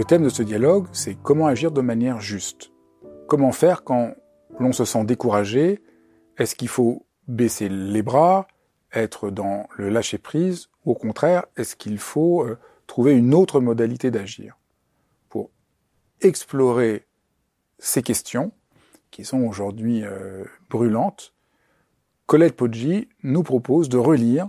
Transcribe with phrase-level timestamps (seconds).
[0.00, 2.72] Le thème de ce dialogue, c'est comment agir de manière juste.
[3.28, 4.14] Comment faire quand
[4.58, 5.82] l'on se sent découragé?
[6.38, 8.48] Est-ce qu'il faut baisser les bras,
[8.94, 10.70] être dans le lâcher-prise?
[10.86, 14.56] Ou au contraire, est-ce qu'il faut euh, trouver une autre modalité d'agir?
[15.28, 15.50] Pour
[16.22, 17.04] explorer
[17.78, 18.52] ces questions,
[19.10, 21.34] qui sont aujourd'hui euh, brûlantes,
[22.24, 24.48] Colette Poggi nous propose de relire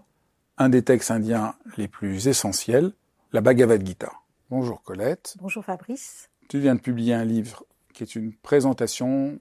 [0.57, 2.93] un des textes indiens les plus essentiels,
[3.33, 4.13] la Bhagavad Gita.
[4.51, 5.37] Bonjour Colette.
[5.39, 6.29] Bonjour Fabrice.
[6.49, 7.63] Tu viens de publier un livre
[7.93, 9.39] qui est une présentation,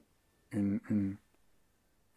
[0.53, 1.17] une,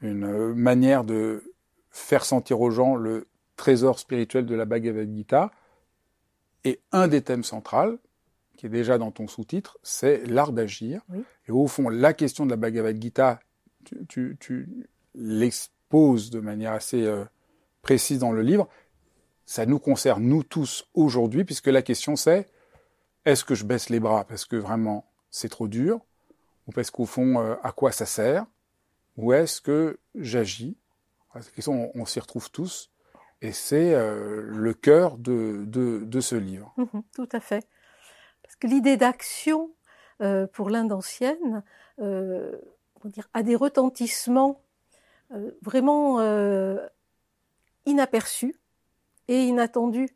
[0.00, 1.42] manière de
[1.90, 5.50] faire sentir aux gens le trésor spirituel de la Bhagavad Gita.
[6.62, 7.98] Et un des thèmes centraux,
[8.56, 11.02] qui est déjà dans ton sous-titre, c'est l'art d'agir.
[11.48, 13.40] Et au fond, la question de la Bhagavad Gita,
[14.08, 14.86] tu,
[15.16, 17.24] l'exposes de manière assez euh,
[17.82, 18.68] précise dans le livre.
[19.46, 22.53] Ça nous concerne, nous tous, aujourd'hui, puisque la question c'est
[23.24, 26.00] est-ce que je baisse les bras parce que vraiment c'est trop dur
[26.66, 28.46] Ou parce qu'au fond, euh, à quoi ça sert
[29.16, 30.76] Ou est-ce que j'agis?
[31.66, 32.90] On, on s'y retrouve tous.
[33.42, 35.66] Et c'est euh, le cœur de,
[36.20, 36.72] ce livre.
[36.76, 37.66] Mhm, tout à fait.
[38.42, 39.70] Parce que l'idée d'action
[40.22, 41.62] euh, pour l'Inde ancienne
[41.98, 44.62] a des retentissements
[45.62, 46.20] vraiment
[47.86, 48.56] inaperçus
[49.28, 50.08] et inattendus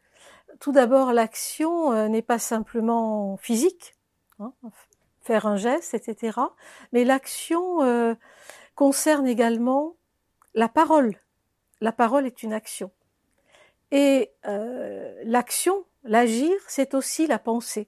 [0.61, 3.95] tout d'abord, l'action euh, n'est pas simplement physique,
[4.41, 4.53] hein,
[5.21, 6.41] faire un geste, etc.
[6.93, 8.15] Mais l'action euh,
[8.75, 9.97] concerne également
[10.55, 11.17] la parole.
[11.81, 12.91] La parole est une action.
[13.93, 17.87] Et euh, l'action, l'agir, c'est aussi la pensée.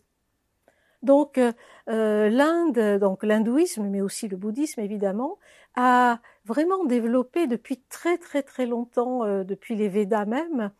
[1.02, 1.40] Donc
[1.86, 5.38] l'Inde, donc l'hindouisme, mais aussi le bouddhisme évidemment,
[5.74, 10.70] a vraiment développé depuis très très très longtemps, depuis les Védas même,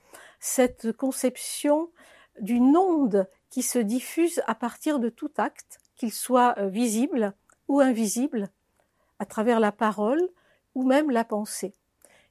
[0.41, 1.91] cette conception
[2.41, 7.35] d'une onde qui se diffuse à partir de tout acte, qu'il soit euh, visible
[7.69, 8.49] ou invisible,
[9.19, 10.23] à travers la parole
[10.75, 11.75] ou même la pensée.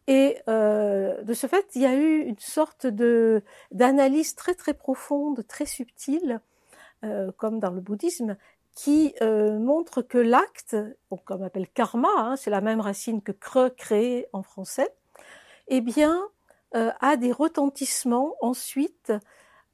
[0.08, 4.74] Et euh, de ce fait, il y a eu une sorte de d'analyse très très
[4.74, 6.42] profonde, très subtile,
[7.06, 8.36] euh, comme dans le bouddhisme,
[8.74, 10.78] qui montre que l'acte,
[11.26, 14.90] comme on appelle karma, hein, c'est la même racine que cre, créer en français,
[15.68, 16.24] eh bien,
[16.76, 19.12] euh, a des retentissements ensuite,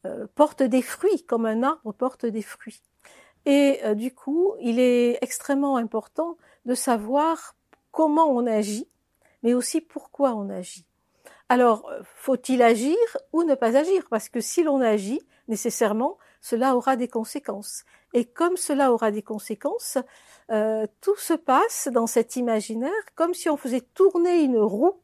[0.05, 2.81] euh, porte des fruits, comme un arbre porte des fruits.
[3.45, 7.55] Et euh, du coup, il est extrêmement important de savoir
[7.91, 8.87] comment on agit,
[9.43, 10.85] mais aussi pourquoi on agit.
[11.49, 12.97] Alors, faut-il agir
[13.33, 14.07] ou ne pas agir?
[14.09, 17.83] Parce que si l'on agit, nécessairement, cela aura des conséquences.
[18.13, 19.97] Et comme cela aura des conséquences,
[21.01, 24.99] tout se passe dans cet imaginaire comme si on faisait tourner une roue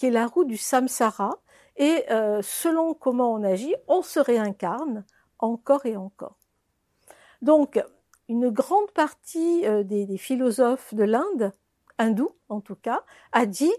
[0.00, 1.42] qui est la roue du samsara,
[1.76, 5.04] et euh, selon comment on agit, on se réincarne
[5.38, 6.38] encore et encore.
[7.42, 7.78] Donc,
[8.26, 11.52] une grande partie euh, des, philosophes de l'Inde,
[11.98, 13.74] hindous en tout cas, a dit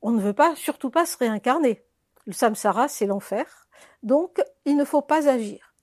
[0.00, 1.84] on ne veut pas, surtout pas se réincarner.
[2.24, 3.68] Le samsara, c'est l'enfer.
[4.02, 5.73] Donc, il ne faut pas agir.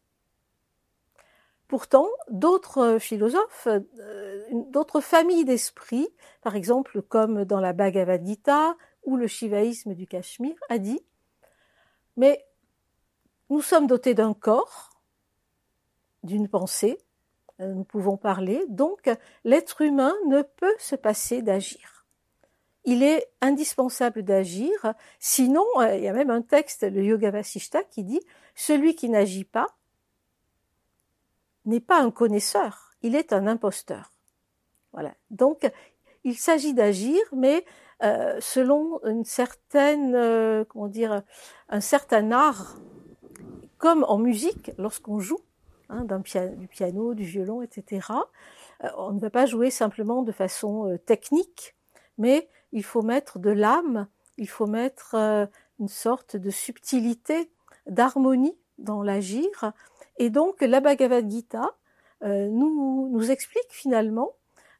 [1.71, 6.09] Pourtant, d'autres philosophes, euh, d'autres familles d'esprit,
[6.41, 8.75] par exemple comme dans la Bhagavad Gita
[9.05, 10.99] ou le shivaïsme du Cachemire, a dit
[12.17, 12.45] Mais
[13.49, 14.89] nous sommes dotés d'un corps,
[16.23, 16.97] d'une pensée,
[17.61, 19.09] euh, nous pouvons parler, donc
[19.45, 22.05] l'être humain ne peut se passer d'agir.
[22.83, 27.85] Il est indispensable d'agir, sinon, euh, il y a même un texte, le Yoga Vasishta,
[27.85, 28.19] qui dit
[28.55, 29.77] Celui qui n'agit pas
[31.65, 34.11] n'est pas un connaisseur, il est un imposteur.
[34.93, 35.13] Voilà.
[35.29, 35.71] Donc,
[36.23, 37.65] il s'agit d'agir, mais
[38.03, 41.21] euh, selon une certaine, euh, comment dire,
[41.69, 42.77] un certain art,
[43.77, 45.39] comme en musique, lorsqu'on joue
[45.89, 46.05] hein,
[46.57, 48.07] du piano, du violon, etc.
[48.83, 51.75] Euh, on ne va pas jouer simplement de façon technique,
[52.17, 55.15] mais il faut mettre de l'âme, il faut mettre
[55.79, 57.51] une sorte de subtilité,
[57.87, 59.73] d'harmonie dans l'agir.
[60.17, 61.75] Et donc la Bhagavad Gita
[62.23, 64.31] euh, nous, explique finalement,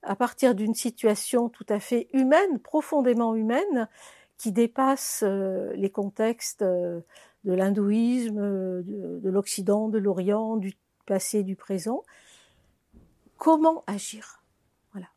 [0.04, 3.88] à partir d'une situation tout à fait humaine, profondément humaine,
[4.38, 7.04] qui dépasse euh, les contextes de
[7.46, 8.40] l'hindouisme,
[8.84, 10.76] de, de l'Occident, de l'Orient, du
[11.06, 12.04] passé, du présent,
[13.38, 14.42] comment agir?
[14.94, 15.08] Voilà.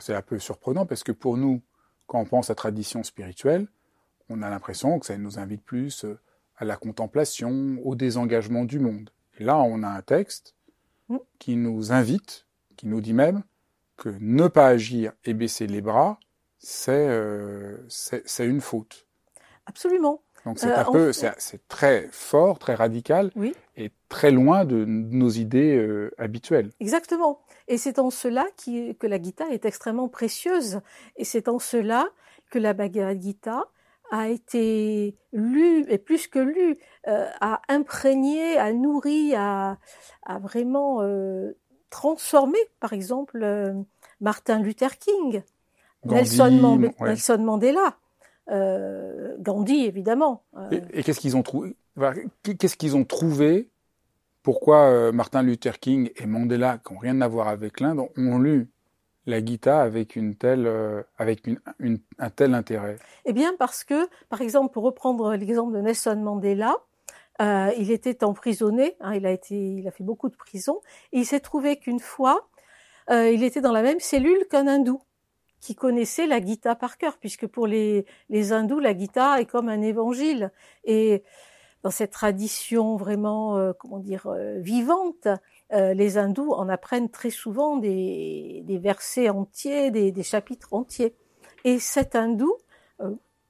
[0.00, 1.62] C'est un peu surprenant parce que pour nous,
[2.06, 3.68] quand on pense à tradition spirituelle,
[4.28, 6.18] on a l'impression que ça nous invite plus euh,
[6.56, 9.10] à la contemplation, au désengagement du monde.
[9.38, 10.54] Et là, on a un texte
[11.08, 11.18] mm.
[11.38, 12.46] qui nous invite,
[12.76, 13.42] qui nous dit même
[13.96, 16.18] que ne pas agir et baisser les bras,
[16.58, 17.76] c'est euh,
[18.40, 19.06] une faute.
[19.66, 20.22] Absolument.
[20.44, 23.30] Donc c'est euh, un peu, c'est très fort, très radical,
[23.76, 26.70] et très loin de nos idées euh, habituelles.
[26.80, 27.40] Exactement.
[27.68, 30.80] Et c'est en cela qui, que la Gita est extrêmement précieuse.
[31.16, 32.08] Et c'est en cela
[32.50, 33.68] que la Bhagavad Gita
[34.12, 36.78] a été lue, et plus que lue,
[37.08, 39.78] euh, a imprégné, a nourri, a,
[40.22, 41.56] a vraiment euh,
[41.88, 43.72] transformé, par exemple, euh,
[44.20, 45.42] Martin Luther King,
[46.04, 47.96] Nelson, Nelson, Mandela.
[49.38, 50.42] Gandhi évidemment.
[50.92, 51.74] Et, qu'est-ce qu'ils ont trouvé
[52.42, 53.70] Qu'est-ce qu'ils ont trouvé
[54.42, 58.68] Pourquoi Martin Luther King et Mandela, qui n'ont rien à voir avec l'Inde, ont lu
[59.26, 61.58] la Gita avec une telle, euh, avec une,
[62.18, 66.76] un tel intérêt Eh bien, parce que, par exemple, pour reprendre l'exemple de Nelson Mandela,
[67.40, 68.96] euh, il était emprisonné.
[69.00, 70.80] Hein, il a été, il a fait beaucoup de prison,
[71.12, 72.48] et il s'est trouvé qu'une fois,
[73.10, 75.00] euh, il était dans la même cellule qu'un hindou
[75.60, 79.68] qui connaissait la Gita par cœur, puisque pour les, les hindous, la Gita est comme
[79.68, 80.50] un évangile.
[80.84, 81.22] Et
[81.82, 85.28] dans cette tradition vraiment, euh, comment dire, euh, vivante,
[85.72, 91.14] euh, les hindous en apprennent très souvent des, versets entiers, des, chapitres entiers.
[91.64, 92.56] Et cet hindou,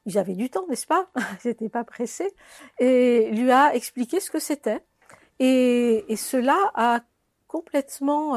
[0.07, 1.09] ils avaient du temps, n'est-ce pas?
[1.45, 2.33] Ils n'étaient pas pressés,
[2.79, 4.85] et lui a expliqué ce que c'était.
[5.39, 7.01] Et, cela a
[7.47, 8.37] complètement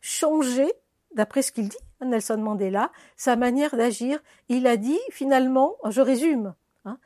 [0.00, 0.70] changé,
[1.14, 4.20] d'après ce qu'il dit, Nelson Mandela, sa manière d'agir.
[4.48, 6.54] Il a dit finalement, je résume,
[6.84, 6.98] hein,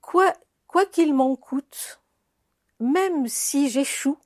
[0.00, 2.00] quoi qu'il m'en coûte,
[2.78, 4.18] même si j'échoue,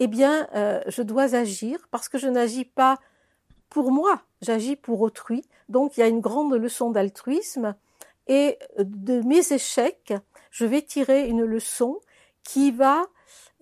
[0.00, 2.98] eh bien, euh, je dois agir parce que je n'agis pas
[3.68, 5.44] pour moi, j'agis pour autrui.
[5.68, 7.76] Donc, il y a une grande leçon d'altruisme
[8.26, 10.12] et de mes échecs,
[10.50, 12.00] je vais tirer une leçon
[12.42, 13.06] qui va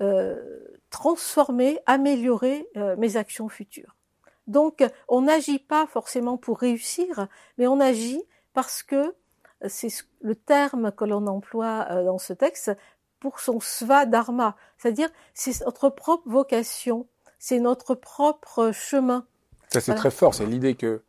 [0.00, 0.37] euh,
[0.90, 3.96] transformer, améliorer euh, mes actions futures.
[4.46, 8.23] Donc, on n'agit pas forcément pour réussir, mais on agit
[8.55, 9.14] parce que
[9.67, 9.88] c'est
[10.20, 12.70] le terme que l'on emploie euh, dans ce texte
[13.20, 17.06] pour son sva dharma, c'est-à-dire c'est notre propre vocation,
[17.38, 19.26] c'est notre propre chemin.
[19.69, 21.03] Ça c'est très fort, c'est l'idée que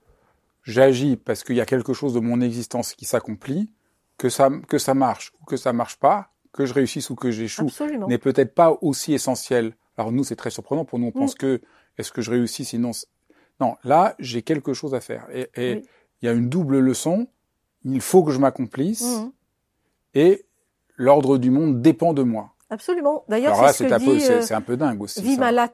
[0.63, 3.71] j'agis parce qu'il y a quelque chose de mon existence qui s'accomplit,
[4.17, 7.31] que ça que ça marche ou que ça marche pas, que je réussisse ou que
[7.31, 7.69] j'échoue,
[8.07, 9.75] n'est peut-être pas aussi essentiel.
[9.97, 11.37] Alors nous c'est très surprenant pour nous, on pense mm.
[11.37, 11.61] que
[11.97, 12.91] est-ce que je réussis sinon
[13.59, 15.27] non, là, j'ai quelque chose à faire.
[15.33, 15.83] Et,
[16.21, 17.27] il y a une double leçon.
[17.85, 19.03] Il faut que je m'accomplisse.
[19.03, 19.31] Mmh.
[20.15, 20.45] Et
[20.99, 22.51] l'ordre du monde dépend de moi.
[22.69, 23.23] Absolument.
[23.27, 25.23] D'ailleurs, c'est ce que dit c'est un peu dingue aussi.
[25.23, 25.71] Vimala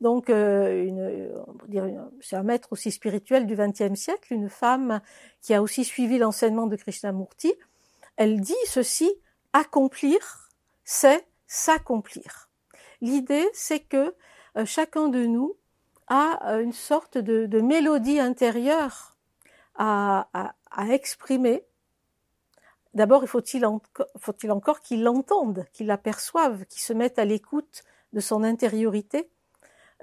[0.00, 1.30] donc euh, une,
[2.20, 5.00] c'est un maître aussi spirituel du XXe siècle, une femme
[5.42, 7.54] qui a aussi suivi l'enseignement de Krishnamurti.
[8.16, 9.12] Elle dit ceci
[9.52, 10.50] accomplir,
[10.82, 12.50] c'est s'accomplir.
[13.00, 14.14] L'idée, c'est que
[14.56, 15.54] euh, chacun de nous
[16.08, 19.16] a euh, une sorte de, de mélodie intérieure
[19.76, 21.64] à, à, à exprimer.
[22.94, 23.66] D'abord, il faut-il
[24.18, 29.30] faut encore qu'il l'entende, qu'il l'aperçoive, qu'il se mette à l'écoute de son intériorité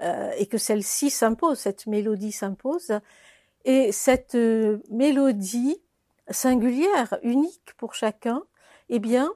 [0.02, 3.00] euh, et que celle-ci s'impose, cette mélodie s'impose.
[3.64, 5.82] Et cette euh, mélodie
[6.30, 8.42] singulière, unique pour chacun,
[8.88, 9.32] eh bien,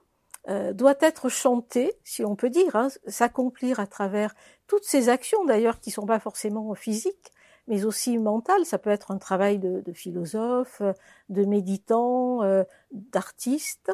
[0.48, 4.34] euh, doit être chanté, si on peut dire, hein, s'accomplir à travers
[4.66, 7.32] toutes ces actions d'ailleurs qui sont pas forcément physiques,
[7.70, 8.66] mais aussi mentales.
[8.66, 10.82] Ça peut être un travail de, de philosophe,
[11.30, 13.90] de méditant, euh, d'artiste,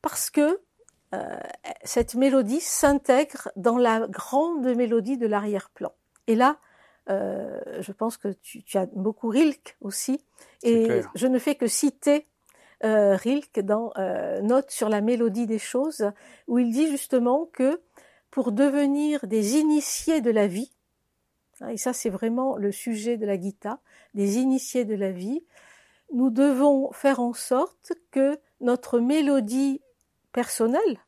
[0.00, 0.60] parce que
[1.14, 1.36] euh,
[1.84, 5.92] cette mélodie s'intègre dans la grande mélodie de l'arrière-plan.
[6.26, 6.56] Et là,
[7.08, 10.24] je pense que tu, tu, as beaucoup Rilke aussi,
[10.62, 12.28] et je ne fais que citer
[12.82, 16.10] euh, Rilke dans euh, Note sur la mélodie des choses,
[16.48, 17.80] où il dit justement que
[18.30, 20.70] pour devenir des initiés de la vie,
[21.68, 23.80] et ça c'est vraiment le sujet de la Gita,
[24.14, 25.44] des initiés de la vie,
[26.12, 29.80] nous devons faire en sorte que notre mélodie
[30.32, 30.98] personnelle,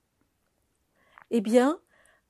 [1.30, 1.78] eh bien,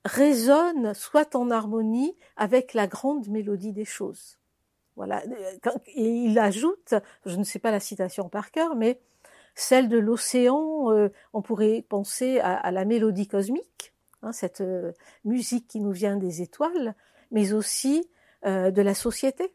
[0.04, 4.38] résonne, soit en harmonie avec la grande mélodie des choses.
[4.96, 5.22] Voilà.
[5.94, 9.00] Et il ajoute, je ne sais pas la citation par cœur, mais
[9.54, 14.92] celle de l'océan, euh, on pourrait penser à, la mélodie cosmique, hein, cette euh,
[15.24, 16.94] musique qui nous vient des étoiles,
[17.32, 18.08] mais aussi
[18.46, 19.52] euh, de la société,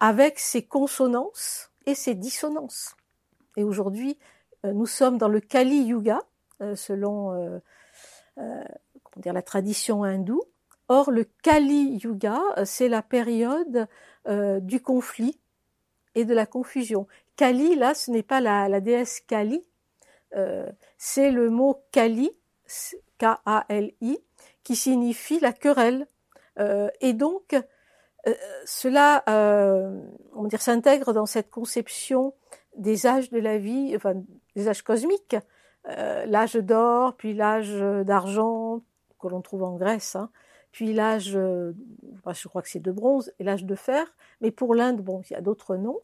[0.00, 2.94] avec ses consonances et ses dissonances.
[3.56, 4.18] Et aujourd'hui,
[4.64, 6.20] nous sommes dans le Kali Yuga,
[6.74, 7.60] selon
[9.16, 10.42] dire, la tradition hindoue.
[10.88, 13.86] Or, le Kali Yuga, c'est la période
[14.26, 15.38] du conflit
[16.14, 17.06] et de la confusion.
[17.36, 19.62] Kali, là, ce n'est pas la, déesse Kali,
[20.36, 22.30] euh, c'est le mot Kali,
[23.18, 24.18] K-A-L-I,
[24.62, 26.06] qui signifie la querelle.
[26.58, 27.54] Euh, et donc,
[28.26, 28.34] euh,
[28.64, 32.34] cela, on va dire, s'intègre dans cette conception
[32.76, 34.14] des âges de la vie, enfin,
[34.56, 35.36] des âges cosmiques,
[35.86, 37.72] l'âge d'or, puis l'âge
[38.04, 38.80] d'argent
[39.20, 40.30] que l'on trouve en Grèce, hein,
[40.72, 44.06] puis l'âge, je crois que c'est de bronze, et l'âge de fer.
[44.40, 46.00] Mais pour l'Inde, bon, il y a d'autres noms.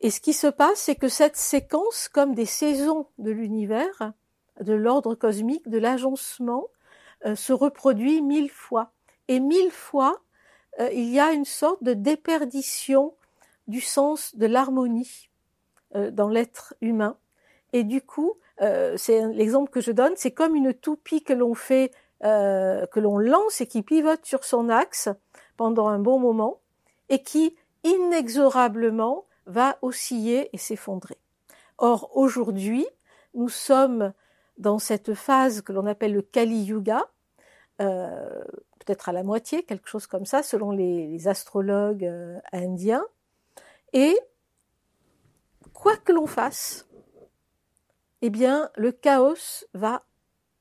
[0.00, 4.12] Et ce qui se passe, c'est que cette séquence, comme des saisons de l'univers,
[4.60, 6.68] de l'ordre cosmique, de l'agencement,
[7.24, 8.92] euh, se reproduit mille fois.
[9.28, 10.20] Et mille fois,
[10.80, 13.14] euh, il y a une sorte de déperdition
[13.66, 15.28] du sens de l'harmonie
[15.94, 17.16] euh, dans l'être humain.
[17.72, 18.34] Et du coup,
[18.96, 21.90] c'est l'exemple que je donne, c'est comme une toupie que l'on fait,
[22.22, 25.10] que l'on lance et qui pivote sur son axe
[25.58, 26.60] pendant un bon moment
[27.10, 27.54] et qui
[27.84, 31.18] inexorablement va osciller et s'effondrer.
[31.78, 32.86] Or, aujourd'hui,
[33.34, 34.12] nous sommes
[34.58, 37.06] dans cette phase que l'on appelle le Kali Yuga,
[37.80, 38.42] euh,
[38.86, 43.04] peut-être à la moitié, quelque chose comme ça, selon les, astrologues euh, indiens.
[43.92, 44.16] Et
[45.74, 46.88] quoi que l'on fasse,
[48.22, 50.04] eh bien, le chaos va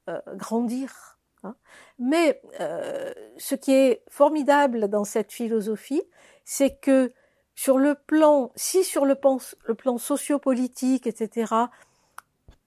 [0.09, 1.19] euh, grandir.
[1.43, 1.55] Hein.
[1.99, 2.41] Mais
[3.37, 6.03] ce qui est formidable dans cette philosophie,
[6.43, 7.13] c'est que
[7.55, 11.53] sur le plan, si sur le plan, sociopolitique, etc.,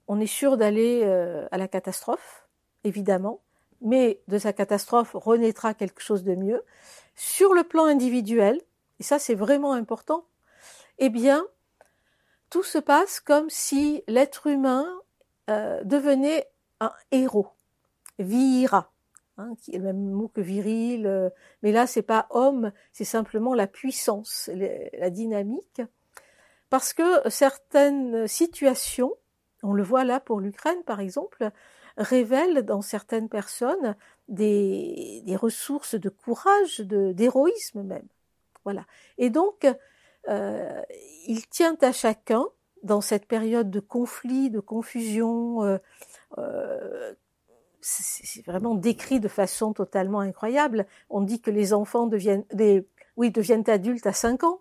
[0.07, 2.47] on est sûr d'aller euh, à la catastrophe,
[2.83, 3.41] évidemment,
[3.81, 6.63] mais de sa catastrophe renaîtra quelque chose de mieux.
[7.15, 8.61] Sur le plan individuel,
[8.99, 10.25] et ça c'est vraiment important,
[10.97, 11.45] eh bien,
[12.49, 14.87] tout se passe comme si l'être humain
[15.49, 17.49] euh, devenait un héros,
[18.17, 18.91] vira,
[19.39, 21.29] Hein, qui est le même mot que viril, euh,
[21.63, 25.81] mais là c'est pas homme, c'est simplement la puissance, la dynamique,
[26.69, 29.13] parce que certaines situations,
[29.63, 31.51] on le voit là pour l'Ukraine par exemple,
[31.99, 33.95] révèlent dans certaines personnes
[34.27, 38.07] des, ressources de courage, de d'héroïsme même.
[38.63, 38.85] Voilà.
[39.17, 39.67] Et donc,
[40.27, 40.81] euh,
[41.27, 42.45] il tient à chacun
[42.83, 45.63] dans cette période de conflit, de confusion,
[46.37, 47.13] euh,
[47.81, 50.85] c'est vraiment décrit de façon totalement incroyable.
[51.09, 52.85] On dit que les enfants deviennent, des,
[53.17, 54.59] oui, deviennent adultes à 5 ans,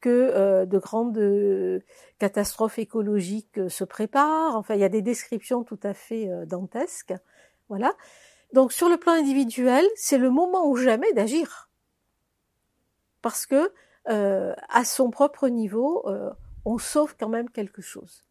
[0.00, 1.80] que euh, de grandes euh,
[2.18, 4.56] catastrophes écologiques euh, se préparent.
[4.56, 7.14] Enfin, il y a des descriptions tout à fait dantesques.
[7.68, 7.94] Voilà.
[8.52, 11.70] Donc, sur le plan individuel, c'est le moment ou jamais d'agir,
[13.22, 13.70] parce que
[14.06, 16.04] à son propre niveau,
[16.64, 18.24] on sauve quand même quelque chose.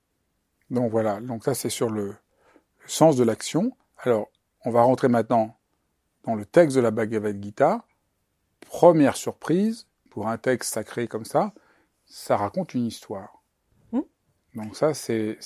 [0.69, 1.21] Donc voilà.
[1.21, 2.15] Donc ça, c'est sur le
[2.85, 3.71] sens de l'action.
[3.99, 4.29] Alors,
[4.65, 5.57] on va rentrer maintenant
[6.25, 7.85] dans le texte de la Bhagavad Gita.
[8.59, 11.53] Première surprise, pour un texte sacré comme ça,
[12.05, 13.41] ça raconte une histoire.
[13.91, 14.01] Hmm.
[14.55, 15.37] Donc ça, c'est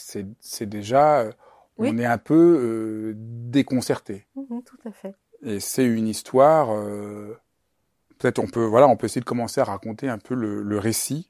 [0.61, 1.31] déjà, euh,
[1.77, 4.27] on est un peu euh, déconcerté.
[4.35, 5.15] Hmm, tout à fait.
[5.41, 6.73] Et c'est une histoire.
[6.73, 7.37] Euh,
[8.17, 11.29] peut-être on peut, voilà, on peut essayer de commencer à raconter un peu le récit.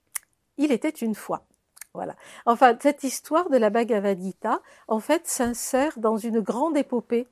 [0.58, 1.46] Il était une fois.
[1.94, 2.16] Voilà.
[2.46, 7.28] Enfin, cette histoire de la Bhagavad Gita, en fait, s'insère dans une grande épopée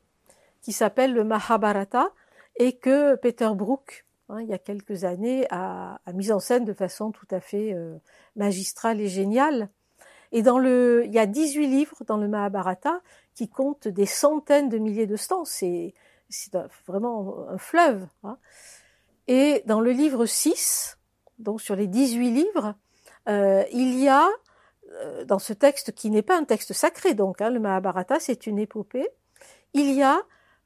[0.61, 2.11] qui s'appelle le Mahabharata
[2.57, 6.73] et que Peter Brook, hein, il y a quelques années, a, mis en scène de
[6.73, 7.97] façon tout à fait euh,
[8.35, 9.69] magistrale et géniale.
[10.31, 13.01] Et dans le, il y a 18 livres dans le Mahabharata
[13.35, 15.51] qui comptent des centaines de milliers de stances.
[15.51, 15.93] C'est,
[16.29, 16.57] c'est
[16.87, 18.07] vraiment un fleuve.
[18.23, 18.37] Hein.
[19.27, 20.97] Et dans le livre 6,
[21.39, 22.75] donc sur les 18 livres,
[23.29, 24.27] euh, il y a
[24.93, 28.47] euh, dans ce texte qui n'est pas un texte sacré, donc hein, le Mahabharata, c'est
[28.47, 29.07] une épopée,
[29.73, 30.21] il y a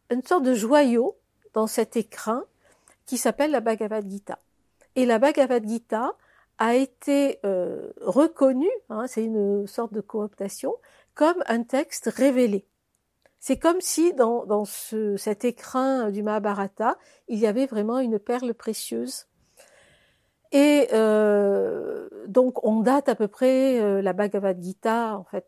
[0.10, 1.18] une sorte de joyau
[1.54, 2.44] dans cet écrin
[3.06, 4.40] qui s'appelle la Bhagavad Gita.
[4.96, 6.16] Et la Bhagavad Gita
[6.58, 10.76] a été euh, reconnue, hein, c'est une sorte de cooptation,
[11.14, 12.66] comme un texte révélé.
[13.40, 16.98] C'est comme si dans, dans ce, cet écrin du Mahabharata,
[17.28, 19.28] il y avait vraiment une perle précieuse
[20.52, 25.46] et euh, donc on date à peu près euh, la Bhagavad Gita en fait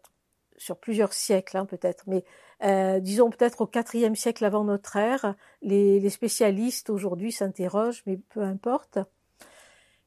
[0.58, 2.26] sur plusieurs siècles hein, peut-être, mais
[2.64, 5.36] euh, disons peut-être au quatrième siècle avant notre ère.
[5.62, 9.00] Les, spécialistes aujourd'hui s'interrogent, mais peu importe.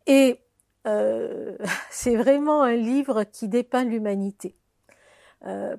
[0.07, 0.40] Et
[0.87, 1.57] euh,
[1.90, 4.57] c'est vraiment un livre qui dépeint l'humanité.
[5.47, 5.76] Euh,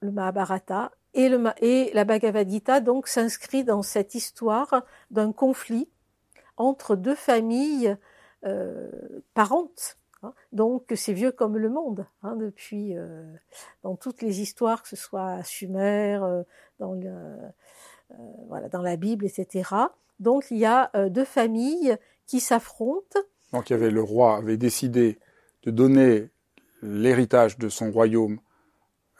[0.00, 5.88] le Mahabharata et, la Bhagavad Gita donc s'inscrit dans cette histoire d'un conflit
[6.56, 7.96] entre deux familles
[9.34, 9.98] parentes.
[10.22, 10.34] Hein.
[10.52, 13.24] donc c'est vieux comme le monde, hein, depuis euh,
[13.84, 16.42] dans toutes les histoires, que ce soit à Sumer, euh,
[16.80, 17.36] dans, euh,
[18.48, 19.70] voilà, dans la Bible, etc.
[20.18, 21.96] Donc il y a deux familles
[22.26, 23.20] qui s'affrontent.
[23.52, 25.20] Donc il y avait le roi avait décidé
[25.62, 26.30] de donner
[26.82, 28.40] l'héritage de son royaume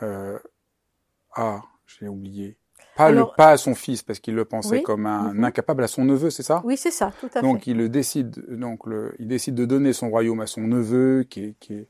[0.00, 2.57] à, j'ai oublié,
[2.98, 5.44] pas, le, pas à son fils parce qu'il le pensait comme un mhm.
[5.44, 6.60] incapable, à son neveu, c'est ça?
[6.64, 7.40] Oui, c'est ça, tout à donc, fait.
[7.40, 11.22] Donc il le décide, donc le, il décide de donner son royaume à son neveu,
[11.22, 11.88] qui est, qui est,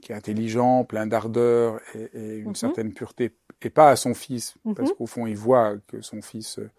[0.00, 2.54] qui est intelligent, plein d'ardeur et, et, une mhm.
[2.54, 4.74] certaine pureté, et pas à son fils, mhm.
[4.74, 6.70] parce qu'au fond il voit que son fils euh,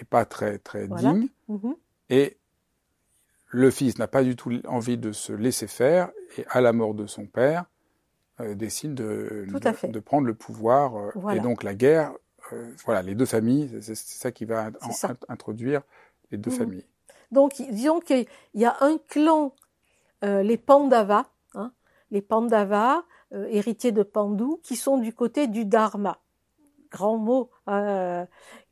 [0.00, 1.28] est pas très très digne,
[2.10, 2.36] et
[3.50, 6.94] le fils n'a pas du tout envie de se laisser faire, et à la mort
[6.94, 7.66] de son père,
[8.40, 10.96] euh, décide de, de, prendre le pouvoir.
[10.96, 12.12] Euh, et donc la guerre,
[12.52, 14.70] euh, voilà, les deux familles, c'est ça qui va
[15.28, 15.82] introduire
[16.30, 16.56] les deux mhm.
[16.56, 16.84] familles.
[17.30, 19.54] Donc disons qu'il y a un clan,
[20.22, 21.72] les Pandavas, hein,
[22.10, 23.02] les Pandavas,
[23.32, 26.20] héritiers de Pandu, qui sont du côté du Dharma,
[26.90, 27.50] grand mot,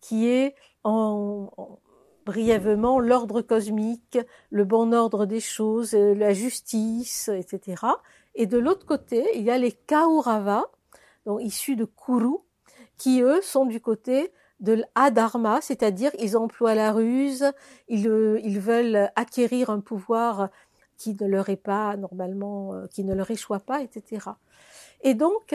[0.01, 0.55] qui est
[0.85, 1.51] en,
[2.27, 4.19] brièvement l'ordre cosmique,
[4.51, 7.85] le bon ordre des choses, la justice, etc.
[8.35, 10.65] Et de l'autre côté, il y a les Kaurava,
[11.25, 12.39] donc issus de Kuru,
[12.99, 17.53] qui eux sont du côté de l'adharma, c'est-à-dire ils emploient la ruse,
[17.89, 20.49] ils, euh, veulent acquérir un pouvoir
[20.97, 24.31] qui ne leur est pas normalement, euh, qui ne leur échoit pas, etc.
[25.03, 25.55] Et donc,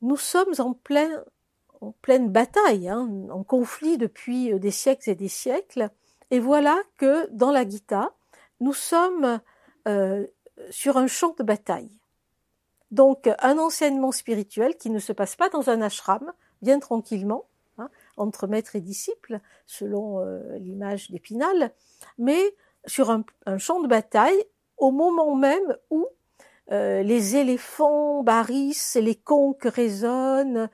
[0.00, 5.90] nous sommes en pleine, bataille, hein, en conflit depuis des siècles et des siècles,
[6.30, 8.14] et voilà que dans la Gita,
[8.60, 9.40] nous sommes
[9.88, 10.26] euh,
[10.70, 11.99] sur un champ de bataille.
[12.90, 17.46] Donc un enseignement spirituel qui ne se passe pas dans un ashram, bien tranquillement,
[17.78, 21.72] hein, entre maître et disciple, selon euh, l'image d'Épinal,
[22.18, 22.40] mais
[22.86, 23.24] sur un,
[23.58, 24.44] champ de bataille
[24.76, 26.06] au moment même où
[26.72, 30.68] euh, les éléphants barrissent, les conques résonnent,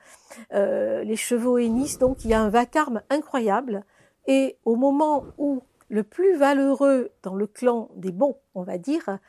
[0.53, 3.83] euh, les chevaux hennissent, donc il y a un vacarme incroyable.
[4.25, 9.19] Et au moment où le plus valeureux dans le clan des bons, on va dire,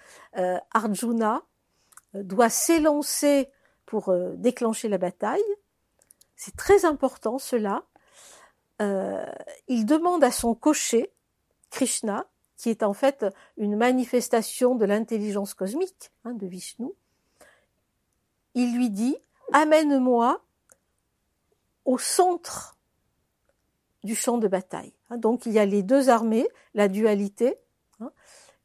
[0.72, 1.44] Arjuna,
[2.14, 3.50] doit s'élancer
[3.86, 5.40] pour euh, déclencher la bataille.
[6.36, 7.84] C'est très important cela.
[9.68, 11.10] il demande à son cocher,
[11.70, 12.26] Krishna,
[12.58, 13.24] qui est en fait
[13.56, 16.90] une manifestation de l'intelligence cosmique hein, de Vishnu,
[18.54, 19.16] il lui dit
[19.52, 20.42] Amène-moi
[21.84, 22.76] au centre
[24.04, 24.92] du champ de bataille.
[25.08, 25.16] Hein.
[25.16, 27.56] Donc il y a les deux armées, la dualité,
[28.00, 28.10] hein,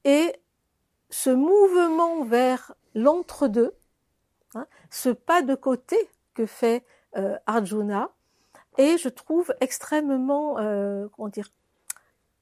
[0.03, 0.33] et
[1.09, 3.73] ce mouvement vers l'entre-deux,
[4.55, 5.97] hein, ce pas de côté
[6.33, 8.09] que fait euh, Arjuna,
[8.77, 11.07] et je trouve extrêmement, euh,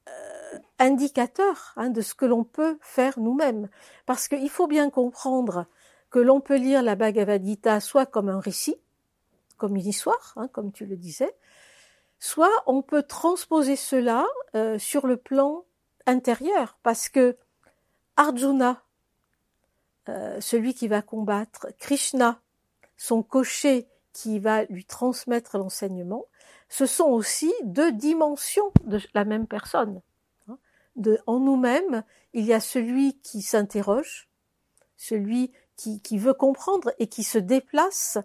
[0.08, 3.68] euh, indicateur de ce que l'on peut faire nous-mêmes.
[4.06, 5.66] Parce qu'il faut bien comprendre
[6.10, 8.76] que l'on peut lire la Bhagavad Gita soit comme un récit,
[9.58, 11.34] comme une histoire, comme tu le disais,
[12.18, 14.26] soit on peut transposer cela
[14.78, 15.64] sur le plan
[16.06, 17.36] intérieur, parce que
[18.16, 18.82] Arjuna,
[20.08, 22.40] euh, celui qui va combattre, Krishna,
[22.96, 26.26] son cocher qui va lui transmettre l'enseignement,
[26.68, 30.00] ce sont aussi deux dimensions de la même personne.
[30.48, 30.58] Hein.
[30.96, 34.28] De, en nous-mêmes, il y a celui qui s'interroge,
[34.96, 38.18] celui qui, qui, veut comprendre et qui se déplace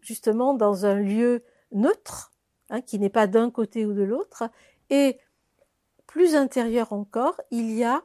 [0.00, 2.30] justement dans un lieu neutre,
[2.70, 4.44] Hein, qui n'est pas d'un côté ou de l'autre.
[4.90, 5.18] Et
[6.06, 8.02] plus intérieur encore, il y a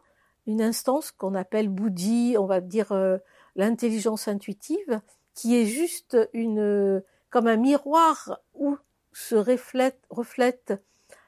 [0.48, 3.18] une instance qu'on appelle Bouddhi, on va dire euh,
[3.56, 5.02] l'intelligence intuitive,
[5.34, 8.78] qui est juste une comme un miroir où
[9.12, 10.74] se reflète, reflète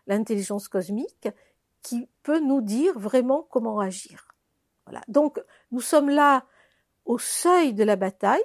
[0.07, 1.27] l'intelligence cosmique,
[1.81, 4.27] qui peut nous dire vraiment comment agir.
[4.85, 5.01] Voilà.
[5.07, 6.45] Donc nous sommes là
[7.05, 8.43] au seuil de la bataille,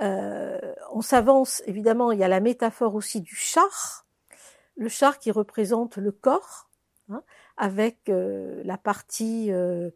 [0.00, 4.06] euh, on s'avance, évidemment, il y a la métaphore aussi du char,
[4.76, 6.68] le char qui représente le corps,
[7.10, 7.22] hein,
[7.56, 9.90] avec euh, la partie euh,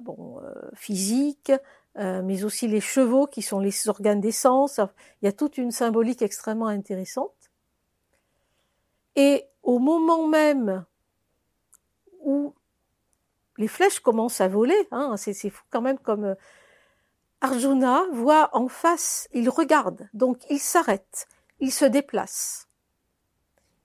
[0.00, 0.40] bon,
[0.74, 1.52] physique,
[1.98, 4.80] mais aussi les chevaux qui sont les organes d'essence.
[5.22, 7.32] Il y a toute une symbolique extrêmement intéressante.
[9.14, 10.84] Et au moment même
[12.20, 12.52] où
[13.56, 16.36] les flèches commencent à voler, hein, c'est fou quand même comme
[17.40, 21.28] Arjuna voit en face, il regarde, donc il s'arrête,
[21.60, 22.68] il se déplace.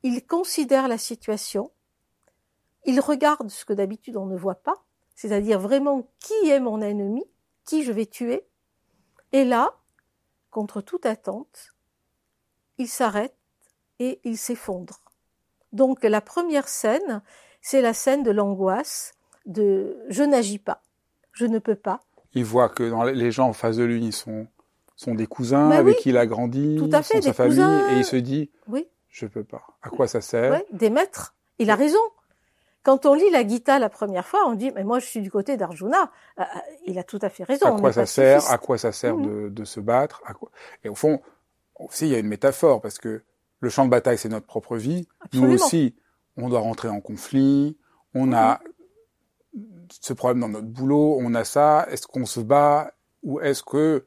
[0.03, 1.71] Il considère la situation
[2.85, 4.83] il regarde ce que d'habitude on ne voit pas,
[5.15, 7.23] c'est-à-dire vraiment qui est mon ennemi,
[7.65, 8.45] qui je vais tuer.
[9.31, 9.75] Et là,
[10.49, 11.73] contre toute attente,
[12.77, 13.35] il s'arrête
[13.99, 15.01] et il s'effondre.
[15.71, 17.21] Donc la première scène,
[17.61, 19.13] c'est la scène de l'angoisse,
[19.45, 20.81] de je n'agis pas,
[21.31, 22.01] je ne peux pas.
[22.33, 24.47] Il voit que dans les gens en face de lui, ils sont,
[24.95, 27.59] sont des cousins bah avec qui il a grandi, Tout à fait, sa famille,
[27.91, 28.87] et il se dit, oui.
[29.09, 29.63] je peux pas.
[29.81, 30.61] À quoi ça sert?
[30.71, 31.35] Des maîtres.
[31.59, 31.99] Il a raison.
[32.83, 35.29] Quand on lit la Gita la première fois, on dit mais moi je suis du
[35.29, 36.11] côté d'Arjuna.
[36.39, 36.45] Euh, euh,
[36.87, 37.75] il a tout à fait raison.
[37.75, 40.49] À quoi ça sert À quoi ça sert de, de, se battre à quoi...
[40.83, 41.21] Et au fond,
[41.75, 43.23] aussi il y a une métaphore parce que
[43.59, 45.07] le champ de bataille c'est notre propre vie.
[45.33, 45.95] Nous aussi,
[46.37, 47.77] on doit rentrer en conflit.
[48.15, 48.59] On a
[49.89, 51.17] ce problème dans notre boulot.
[51.19, 51.85] On a ça.
[51.91, 52.91] Est-ce qu'on se bat
[53.23, 54.05] ou est-ce que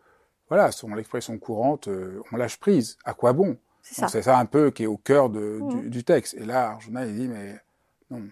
[0.48, 2.98] voilà, selon l'expression courante, euh, on lâche prise.
[3.04, 3.56] À quoi bon?
[3.82, 4.22] C'est ça.
[4.22, 4.38] ça.
[4.38, 5.90] un peu qui est au cœur de, du, mmh.
[5.90, 6.34] du, texte.
[6.34, 7.60] Et là, Arjuna il dit mais
[8.10, 8.22] non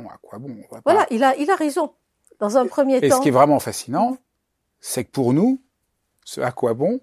[0.00, 0.54] non, à quoi bon
[0.84, 1.92] Voilà, il a, il a raison.
[2.38, 3.06] Dans un premier temps.
[3.06, 4.18] Et ce qui est vraiment fascinant,
[4.78, 5.62] c'est que pour nous,
[6.24, 7.00] ce à quoi bon,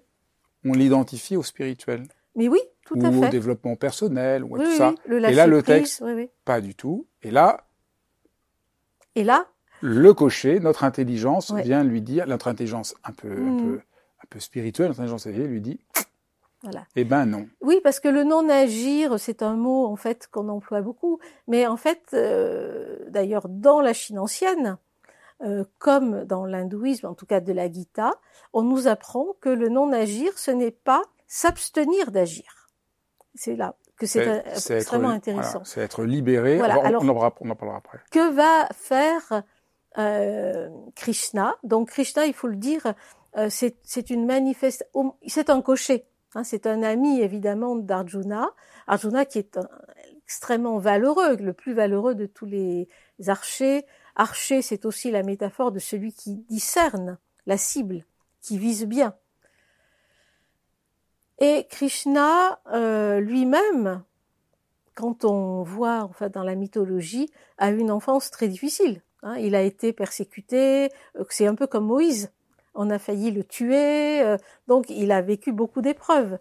[0.64, 2.06] on l'identifie au spirituel.
[2.36, 3.16] Mais oui, tout à fait.
[3.16, 4.94] Ou au développement personnel, ou à tout ça.
[5.08, 6.04] et là, le texte,
[6.44, 7.06] pas du tout.
[7.22, 7.66] Et là,
[9.14, 9.46] et là,
[9.80, 13.62] le cocher, notre intelligence vient lui dire, notre intelligence un peu, un hmm.
[13.62, 15.80] peu, un peu spirituelle, notre intelligence éveillée lui dit,
[16.64, 16.86] voilà.
[16.96, 17.46] Eh ben non.
[17.60, 21.76] Oui, parce que le non-agir, c'est un mot en fait qu'on emploie beaucoup, mais en
[21.76, 24.78] fait, euh, d'ailleurs, dans la Chine ancienne,
[25.42, 28.12] euh, comme dans l'hindouisme, en tout cas de la Gita,
[28.54, 32.70] on nous apprend que le non-agir, ce n'est pas s'abstenir d'agir.
[33.34, 35.62] C'est là que c'est extrêmement intéressant.
[35.64, 36.56] c'est être libéré.
[36.56, 36.78] Voilà.
[36.98, 38.00] on, en parlera après.
[38.10, 39.42] Que va faire
[39.98, 41.56] euh, Krishna?
[41.62, 42.94] Donc Krishna, il faut le dire,
[43.50, 45.14] c'est une manifestation.
[45.26, 46.06] C'est un cocher.
[46.34, 48.50] Hein, c'est un ami évidemment d'Arjuna.
[48.86, 49.58] Arjuna qui est
[50.24, 52.88] extrêmement valeureux, le plus valeureux de tous les
[53.26, 53.84] archers.
[54.16, 58.04] Archer, c'est aussi la métaphore de celui qui discerne la cible,
[58.40, 59.14] qui vise bien.
[61.38, 64.02] Et Krishna euh, lui-même,
[64.94, 69.02] quand on voit enfin dans la mythologie, a une enfance très difficile.
[69.22, 69.36] Hein.
[69.38, 72.32] Il a été persécuté, euh, c'est un peu comme Moïse
[72.74, 76.38] on a failli le tuer, euh, donc il a vécu beaucoup d'épreuves.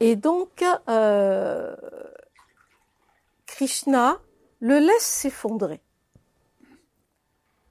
[0.00, 1.76] Et donc, euh,
[3.46, 4.18] Krishna
[4.60, 5.80] le laisse s'effondrer.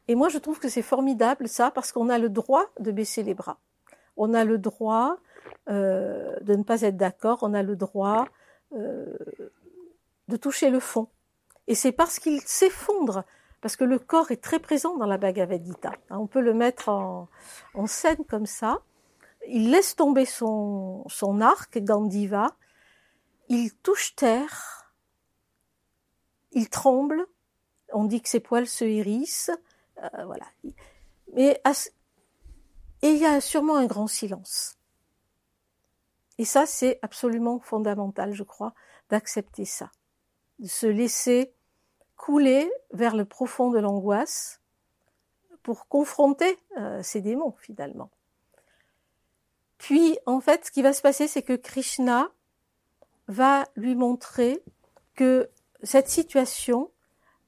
[0.07, 3.23] Et moi, je trouve que c'est formidable ça, parce qu'on a le droit de baisser
[3.23, 3.57] les bras.
[4.17, 5.17] On a le droit
[5.69, 8.25] euh, de ne pas être d'accord, on a le droit
[8.73, 11.09] de toucher le fond.
[11.67, 13.25] Et c'est parce qu'il s'effondre
[13.61, 15.93] parce que le corps est très présent dans la Bhagavad Gita.
[16.09, 17.27] Hein, on peut le mettre en,
[17.85, 18.81] scène comme ça.
[19.47, 21.05] Il laisse tomber son,
[21.41, 22.55] arc, Gandiva,
[23.49, 24.93] il touche terre,
[26.51, 27.25] il tremble,
[27.93, 29.51] on dit que ses poils se hérissent,
[30.03, 30.45] euh, voilà.
[31.33, 31.61] Mais
[33.03, 34.77] et il y a sûrement un grand silence.
[36.37, 38.73] Et ça, c'est absolument fondamental, je crois,
[39.09, 39.91] d'accepter ça,
[40.59, 41.53] de se laisser
[42.21, 44.61] couler vers le profond de l'angoisse
[45.63, 48.11] pour confronter euh, ces démons finalement.
[49.79, 52.29] Puis en fait, ce qui va se passer, c'est que Krishna
[53.27, 54.63] va lui montrer
[55.15, 55.49] que
[55.81, 56.91] cette situation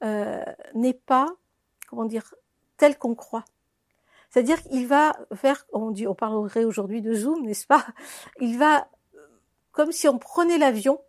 [0.04, 1.28] euh, n'est pas,
[1.88, 2.34] comment dire,
[2.78, 3.46] telle qu'on croit.
[4.32, 7.86] C'est-à-dire qu'il va faire, on dit, on parlerait aujourd'hui de zoom, n'est-ce pas?
[8.40, 8.88] Il va,
[9.72, 11.00] comme si on prenait l'avion,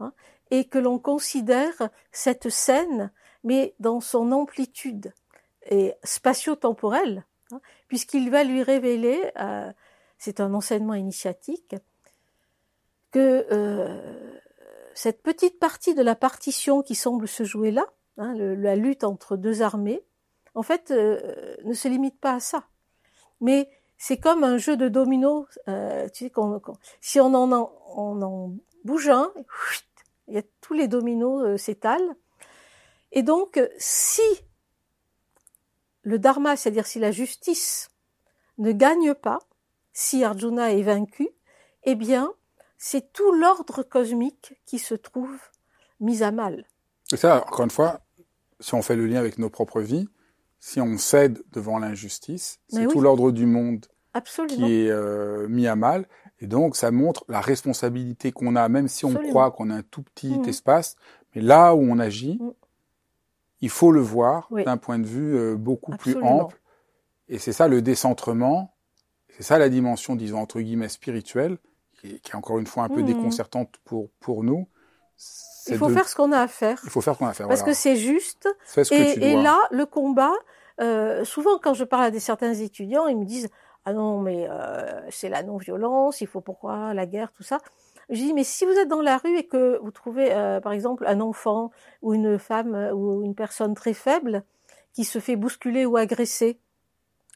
[0.00, 0.12] hein,
[0.50, 3.12] et que l'on considère cette scène,
[3.44, 5.12] mais dans son amplitude
[5.70, 9.72] et spatio-temporelle, hein, puisqu'il va lui révéler, euh,
[10.18, 11.76] c'est un enseignement initiatique,
[13.12, 14.38] que euh,
[14.94, 17.84] cette petite partie de la partition qui semble se jouer là,
[18.18, 20.02] hein, la lutte entre deux armées,
[20.54, 22.64] en fait, euh, ne se limite pas à ça.
[23.40, 25.46] Mais c'est comme un jeu de dominos.
[26.12, 26.32] tu sais,
[27.00, 28.52] si on en, on en
[28.84, 29.32] bouge un,
[30.30, 32.14] il y a tous les dominos euh, s'étalent.
[33.12, 34.22] Et donc, si
[36.02, 37.90] le dharma, c'est-à-dire si la justice
[38.58, 39.40] ne gagne pas,
[39.92, 41.28] si Arjuna est vaincu,
[41.82, 42.32] eh bien,
[42.78, 45.38] c'est tout l'ordre cosmique qui se trouve
[45.98, 46.64] mis à mal.
[47.12, 48.00] Et ça, encore une fois,
[48.60, 50.08] si on fait le lien avec nos propres vies,
[50.60, 53.86] si on cède devant l'injustice, c'est tout l'ordre du monde
[54.48, 56.06] qui est euh, mis à mal.
[56.40, 59.82] Et donc, ça montre la responsabilité qu'on a, même si on croit qu'on a un
[59.82, 60.48] tout petit mmh.
[60.48, 60.96] espace,
[61.34, 62.52] mais là où on agit, mmh.
[63.60, 66.58] il faut le voir d'un point de vue euh, beaucoup plus ample.
[67.28, 68.74] Et c'est ça le décentrement,
[69.36, 71.58] c'est ça la dimension, disons, entre guillemets, spirituelle,
[72.00, 73.06] qui est, encore une fois un peu mmh.
[73.06, 74.66] déconcertante pour, pour nous.
[75.68, 76.80] il faut faire ce qu'on a à faire.
[76.84, 77.48] Il faut faire ce qu'on a à faire.
[77.48, 78.48] Parce que c'est juste.
[78.64, 80.32] Ce et là, le combat,
[80.80, 83.50] euh, souvent quand je parle à des certains étudiants, ils me disent
[83.84, 87.58] ah non mais euh, c'est la non-violence, il faut pourquoi la guerre, tout ça?
[88.08, 90.72] Je dis mais si vous êtes dans la rue et que vous trouvez euh, par
[90.72, 91.70] exemple un enfant
[92.02, 94.44] ou une femme euh, ou une personne très faible
[94.92, 96.58] qui se fait bousculer ou agresser,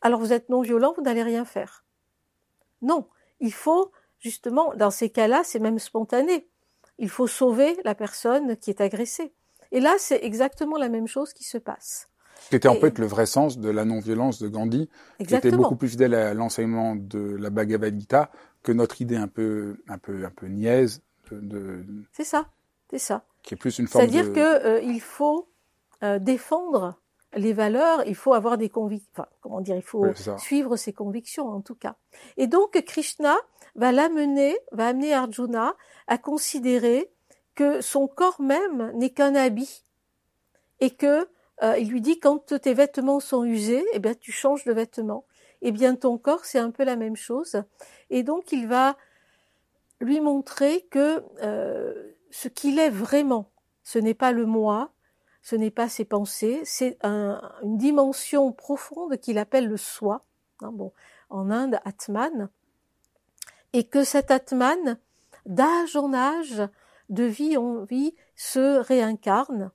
[0.02, 1.84] alors vous êtes non-violent, vous n'allez rien faire.
[2.82, 3.08] Non,
[3.40, 6.48] il faut justement dans ces cas-là, c'est même spontané.
[6.98, 9.32] Il faut sauver la personne qui est agressée.
[9.72, 12.08] Et là, c'est exactement la même chose qui se passe.
[12.50, 15.40] C'était en fait le vrai sens de la non-violence de Gandhi, Exactement.
[15.40, 18.30] qui était beaucoup plus fidèle à l'enseignement de la Bhagavad Gita
[18.62, 22.46] que notre idée un peu, un peu, un peu niaise de, de C'est ça,
[22.90, 23.24] c'est ça.
[23.42, 24.34] qui est plus une forme C'est-à-dire de.
[24.34, 25.48] que euh, il faut
[26.02, 27.00] euh, défendre
[27.36, 29.10] les valeurs, il faut avoir des convictions.
[29.16, 30.06] Enfin, comment dire, il faut
[30.38, 31.96] suivre ses convictions en tout cas.
[32.36, 33.34] Et donc Krishna
[33.74, 35.74] va l'amener, va amener Arjuna
[36.06, 37.10] à considérer
[37.54, 39.84] que son corps même n'est qu'un habit
[40.80, 41.26] et que
[41.62, 45.24] euh, il lui dit quand tes vêtements sont usés, eh bien tu changes de vêtements.
[45.62, 47.62] Eh bien ton corps c'est un peu la même chose.
[48.10, 48.96] Et donc il va
[50.00, 53.50] lui montrer que euh, ce qu'il est vraiment,
[53.82, 54.92] ce n'est pas le moi,
[55.42, 60.24] ce n'est pas ses pensées, c'est un, une dimension profonde qu'il appelle le soi.
[60.60, 60.92] Hein, bon,
[61.30, 62.48] en Inde, Atman,
[63.72, 64.98] et que cet Atman,
[65.46, 66.62] d'âge en âge,
[67.08, 69.70] de vie en vie, se réincarne,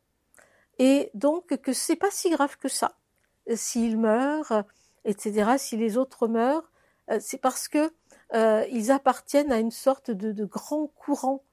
[0.79, 2.93] et donc que c'est pas si grave que ça.
[3.53, 4.53] S'il meurt,
[5.05, 6.71] etc., si les autres meurent,
[7.11, 7.91] euh, c'est parce que
[8.33, 11.43] euh, ils appartiennent à une sorte de, de grand courant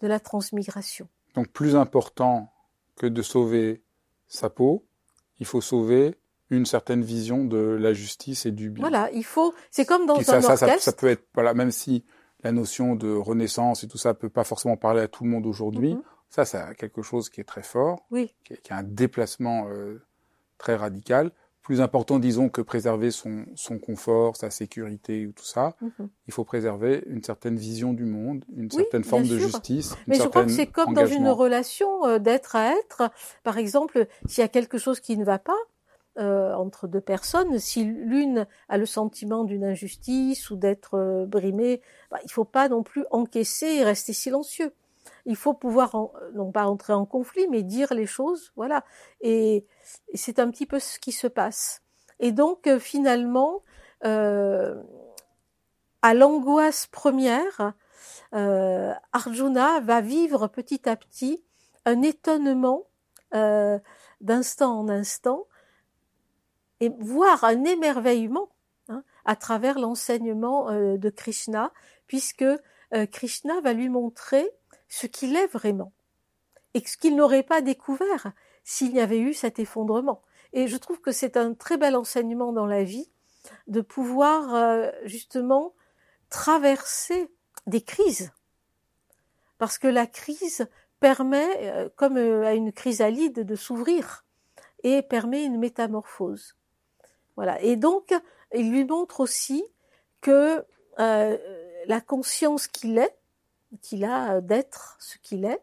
[0.00, 1.08] de la transmigration.
[1.34, 2.52] Donc plus important
[2.96, 3.82] que de sauver
[4.28, 4.86] sa peau,
[5.38, 6.16] il faut sauver
[6.50, 8.82] une certaine vision de la justice et du bien.
[8.82, 9.54] Voilà, il faut.
[9.70, 10.84] C'est comme dans un ça, ça, ça, orchestre.
[10.84, 12.04] ça peut être, voilà, même si
[12.42, 15.46] la notion de renaissance et tout ça peut pas forcément parler à tout le monde
[15.46, 16.02] aujourd'hui, Mhm.
[16.28, 19.68] Ça, c'est quelque chose qui est très fort, Oui, qui, est- qui a un déplacement
[19.68, 20.02] euh,
[20.58, 21.30] très radical.
[21.62, 26.08] Plus important, disons, que préserver son, son confort, sa sécurité ou tout ça, mhm.
[26.28, 30.12] il faut préserver une certaine vision du monde, une Oui, certaine forme de justice, une
[30.12, 33.10] Mais je crois que c'est comme dans une relation euh, d'être à être.
[33.42, 35.58] Par exemple, s'il y a quelque chose qui ne va pas
[36.18, 41.82] euh, entre deux personnes, si l'une a le sentiment d'une injustice ou d'être euh, brimée,
[42.10, 44.72] bah, il faut pas non plus encaisser et rester silencieux.
[45.26, 48.84] Il faut pouvoir, en- non pas entrer en conflit, mais dire les choses, voilà.
[49.20, 49.66] Et,
[50.14, 51.82] c'est un petit peu ce qui se passe.
[52.20, 53.62] Et donc, euh, finalement,
[54.04, 54.82] euh,
[56.02, 57.74] à l'angoisse première,
[58.34, 61.44] euh, Arjuna va vivre petit à petit
[61.84, 62.86] un étonnement
[63.34, 63.78] euh,
[64.20, 65.46] d'instant en instant
[66.80, 68.48] et voir un émerveillement
[68.88, 71.72] hein, à travers l'enseignement euh, de Krishna,
[72.06, 74.48] puisque euh, Krishna va lui montrer
[74.88, 75.92] ce qu'il est vraiment
[76.74, 78.32] et ce qu'il n'aurait pas découvert
[78.64, 80.22] s'il y avait eu cet effondrement.
[80.52, 83.10] Et je trouve que c'est un très bel enseignement dans la vie
[83.66, 85.74] de pouvoir euh, justement
[86.30, 87.30] traverser
[87.66, 88.32] des crises.
[89.58, 90.68] Parce que la crise
[91.00, 94.24] permet, euh, comme euh, à une chrysalide, de s'ouvrir
[94.82, 96.56] et permet une métamorphose.
[97.36, 97.60] Voilà.
[97.62, 98.12] Et donc,
[98.54, 99.64] il lui montre aussi
[100.20, 100.64] que
[100.98, 103.16] la conscience qu'il est,
[103.82, 105.62] qu'il a euh, d'être ce qu'il est,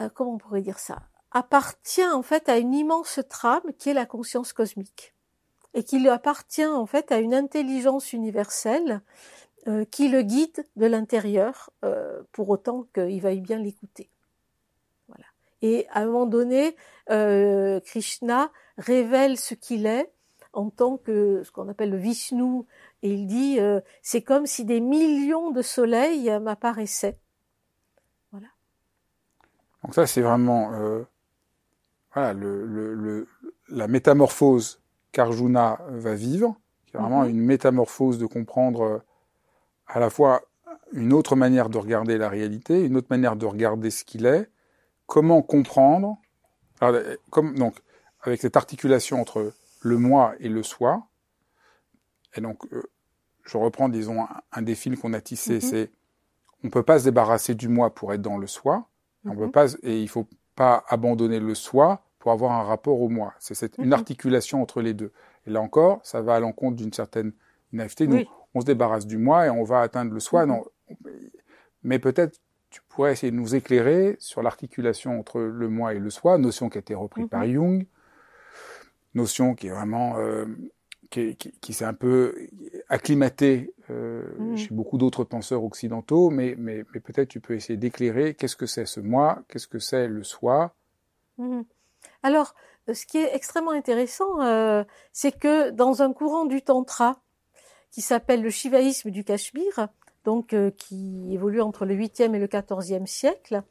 [0.00, 3.94] euh, comment on pourrait dire ça, appartient en fait à une immense trame qui est
[3.94, 5.14] la conscience cosmique
[5.72, 9.00] et qu'il appartient en fait à une intelligence universelle
[9.66, 11.70] euh, qui le guide de l'intérieur,
[12.32, 14.10] pour autant qu'il veuille bien l'écouter.
[15.08, 15.24] Voilà.
[15.62, 16.76] Et à un moment donné,
[17.08, 20.12] Krishna révèle ce qu'il est
[20.54, 22.62] en tant que ce qu'on appelle le Vishnu,
[23.04, 27.20] et il dit euh, c'est comme si des millions de soleils euh, m'apparaissaient.
[28.32, 28.48] Voilà.
[29.82, 31.04] Donc ça, c'est vraiment euh,
[32.14, 33.28] voilà, le, le, le,
[33.68, 34.80] la métamorphose
[35.12, 37.30] qu'Arjuna va vivre, qui est vraiment Mhm.
[37.30, 39.02] une métamorphose de comprendre
[39.86, 40.40] à la fois
[40.92, 44.48] une autre manière de regarder la réalité, une autre manière de regarder ce qu'il est,
[45.06, 46.16] comment comprendre,
[46.80, 47.76] alors, comme, donc,
[48.22, 51.06] avec cette articulation entre le moi et le soi.
[52.36, 52.82] Et donc, euh,
[53.44, 55.60] je reprends, disons, un, un des fils qu'on a tissé, Mhm.
[55.60, 55.90] c'est
[56.62, 58.88] on peut pas se débarrasser du moi pour être dans le soi.
[59.26, 59.52] On peut Mhm.
[59.52, 60.26] pas, et il faut
[60.56, 63.34] pas abandonner le soi pour avoir un rapport au moi.
[63.38, 63.92] C'est une Mhm.
[63.92, 65.12] articulation entre les deux.
[65.46, 67.32] Et là encore, ça va à l'encontre d'une certaine
[67.72, 68.06] naïveté.
[68.06, 68.28] Nous, Oui.
[68.54, 70.46] on se débarrasse du moi et on va atteindre le soi.
[70.46, 70.64] Non,
[71.82, 72.38] mais peut-être
[72.70, 76.70] tu pourrais essayer de nous éclairer sur l'articulation entre le moi et le soi, notion
[76.70, 77.86] qui a été reprise par Jung,
[79.14, 80.46] notion qui est vraiment euh,
[81.10, 82.34] qui, qui- qui s'est un peu
[82.88, 84.56] acclimatée euh, mmh.
[84.56, 88.66] chez beaucoup d'autres penseurs occidentaux, mais, mais, mais peut-être tu peux essayer d'éclairer qu'est-ce que
[88.66, 90.74] c'est ce moi, qu'est-ce que c'est le soi.
[91.38, 91.62] Mmh.
[92.22, 92.54] Alors,
[92.92, 97.16] ce qui est extrêmement intéressant, euh, c'est que dans un courant du tantra
[97.90, 99.88] qui s'appelle le shivaïsme du Cachemire,
[100.24, 103.62] donc euh, qui évolue entre le 8e et le 14e siècle,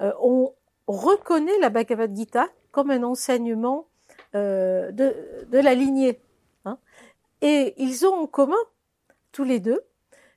[0.00, 0.52] euh, on
[0.86, 3.86] reconnaît la Bhagavad Gita comme un enseignement
[4.34, 6.20] de, de, la lignée.
[7.42, 8.62] Et ils ont en commun,
[9.32, 9.80] tous les deux,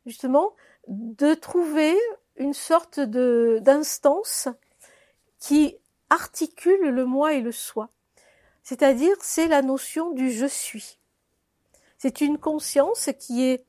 [0.05, 0.53] justement,
[0.87, 1.97] de trouver
[2.37, 4.47] une sorte de d'instance
[5.39, 5.77] qui
[6.09, 7.89] articule le moi et le soi.
[8.63, 10.99] C'est-à-dire, c'est la notion du je suis.
[11.97, 13.65] C'est une conscience qui est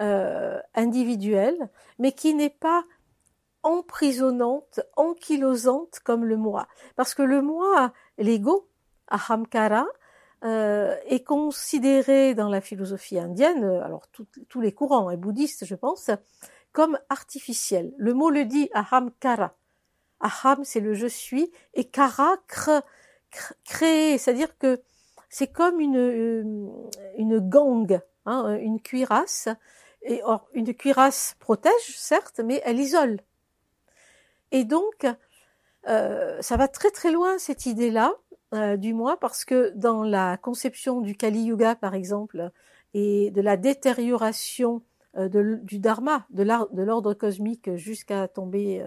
[0.00, 2.84] euh, individuelle, mais qui n'est pas
[3.62, 6.68] emprisonnante, ankylosante comme le moi.
[6.96, 8.68] Parce que le moi, l'ego,
[9.08, 9.86] ahamkara,
[10.44, 16.10] euh, est considéré dans la philosophie indienne, alors tous les courants et bouddhistes, je pense,
[16.72, 17.92] comme artificiel.
[17.96, 19.54] Le mot le dit ahamkara.
[20.20, 22.36] Aham, c'est le je suis, et kara,
[23.64, 24.80] créer, c'est-à-dire que
[25.28, 26.68] c'est comme une, euh,
[27.16, 29.48] une gangue, hein, une cuirasse.
[30.02, 33.20] Et or, une cuirasse protège, certes, mais elle isole.
[34.52, 35.06] Et donc,
[35.88, 38.14] euh, ça va très très loin cette idée-là
[38.54, 42.50] euh, du moi, parce que dans la conception du Kali Yuga, par exemple,
[42.94, 44.82] et de la détérioration
[45.16, 46.44] du dharma, de
[46.82, 48.84] l'ordre cosmique jusqu'à tomber,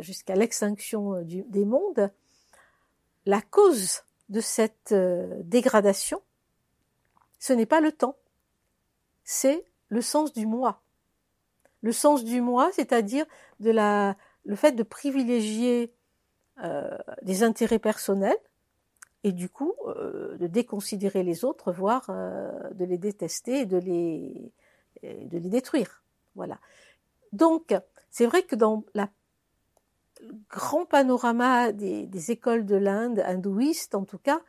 [0.00, 2.10] jusqu'à l'extinction des mondes,
[3.28, 6.22] la cause de cette euh, dégradation,
[7.38, 8.16] ce n'est pas le temps,
[9.22, 10.80] c'est le sens du moi.
[11.82, 13.26] Le sens du moi, c'est-à-dire
[13.60, 15.97] de la, le fait de privilégier euh,
[17.22, 18.36] des intérêts personnels
[19.24, 24.52] et du coup euh, de déconsidérer les autres, voire de les détester et de les,
[25.02, 26.02] de les détruire.
[26.34, 26.58] Voilà.
[27.32, 27.74] Donc,
[28.10, 29.08] c'est vrai que dans la
[30.50, 34.40] grand panorama des, écoles de l'Inde, hindouistes en tout cas,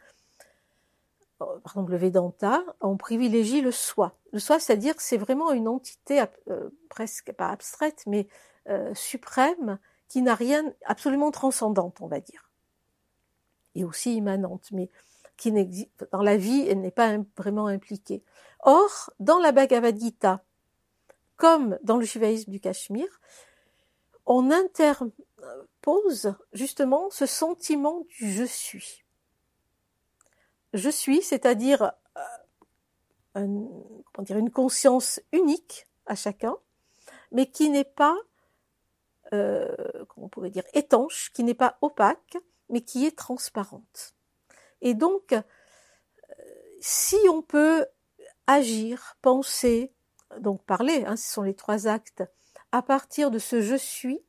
[1.41, 4.15] euh, par exemple le Vedanta, on privilégie le soi.
[4.33, 8.27] Le soi, c'est-à-dire c'est vraiment une entité euh, presque pas abstraite, mais
[8.69, 12.51] euh, suprême, qui n'a rien, absolument transcendante, on va dire,
[13.75, 14.89] et aussi immanente, mais
[15.37, 18.23] qui n'existe dans la vie, elle n'est pas vraiment impliquée.
[18.61, 20.43] Or, dans la Bhagavad Gita,
[21.37, 23.21] comme dans le shivaïsme du Cachemire,
[24.25, 29.03] on interpose justement ce sentiment du je suis.
[30.73, 31.93] Je suis, c'est-à-dire
[33.35, 33.47] euh,
[34.29, 36.57] une conscience unique à chacun,
[37.31, 38.15] mais qui n'est pas,
[39.33, 39.58] euh,
[40.29, 42.37] on pourrait dire, étanche, qui n'est pas opaque,
[42.69, 44.13] mais qui est transparente.
[44.81, 45.41] Et donc, euh,
[46.81, 47.87] si on peut
[48.45, 49.91] agir, penser,
[50.39, 52.23] donc parler, hein, ce sont les trois actes,
[52.71, 54.21] à partir de ce je suis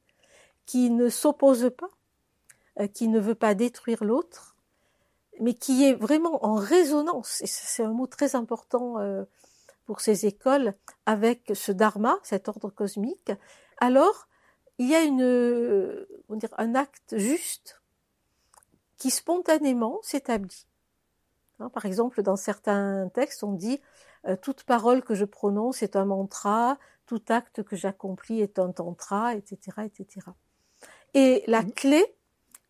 [0.64, 1.90] qui ne s'oppose pas,
[2.80, 4.56] euh, qui ne veut pas détruire l'autre,
[5.38, 9.24] mais qui est vraiment en résonance, et c'est un mot très important euh,
[9.84, 10.72] pour ces écoles,
[11.04, 13.32] avec ce dharma, cet ordre cosmique,
[13.78, 14.29] alors
[14.80, 17.82] il y a une, dire, un acte juste
[18.96, 20.66] qui spontanément s'établit.
[21.58, 23.78] Hein, par exemple, dans certains textes, on dit
[24.26, 28.72] euh, toute parole que je prononce est un mantra, tout acte que j'accomplis est un
[28.72, 30.26] tantra, etc., etc.
[31.12, 31.72] Et la mmh.
[31.72, 32.16] clé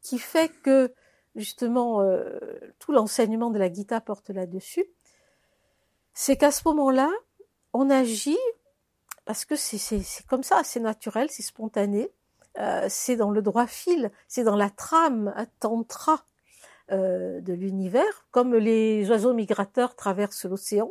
[0.03, 0.93] qui fait que
[1.37, 2.41] justement euh,
[2.81, 4.85] tout l'enseignement de la Gita porte là-dessus,
[6.13, 7.09] c'est qu'à ce moment-là,
[7.73, 8.37] on agit
[9.31, 12.11] parce que c'est comme ça, c'est naturel, c'est spontané,
[12.59, 16.25] euh, c'est dans le droit fil, c'est dans la trame tantra
[16.91, 20.91] euh, de l'univers, comme les oiseaux migrateurs traversent l'océan.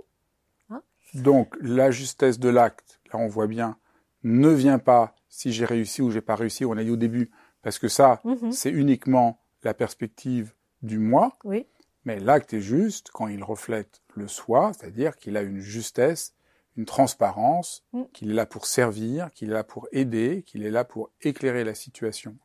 [0.70, 0.82] Hein.
[1.16, 3.78] Donc la justesse de l'acte là on voit bien,
[4.24, 7.32] ne vient pas si j'ai réussi ou j'ai pas réussi, on a dit au début,
[7.62, 8.54] parce que ça, mhm.
[8.54, 11.38] c'est uniquement la perspective du moi.
[11.44, 11.68] Oui.
[12.06, 16.36] Mais l'acte est juste quand il reflète le soi, c'est-à-dire qu'il a une justesse,
[16.80, 18.04] une transparence, mm.
[18.14, 21.66] qu'il est là pour servir, qu'il est là pour aider, qu'il est là pour éclairer
[21.66, 22.38] la situation.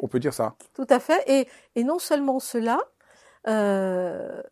[0.00, 0.56] on, peut dire ça.
[0.72, 1.22] Tout à fait.
[1.26, 2.78] Et, et non seulement cela,
[3.46, 4.42] euh,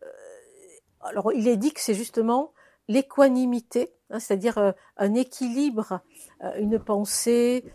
[1.01, 2.53] alors il est dit que c'est justement
[2.87, 6.01] l'équanimité, hein, c'est-à-dire euh, un équilibre,
[6.43, 7.65] euh, une pensée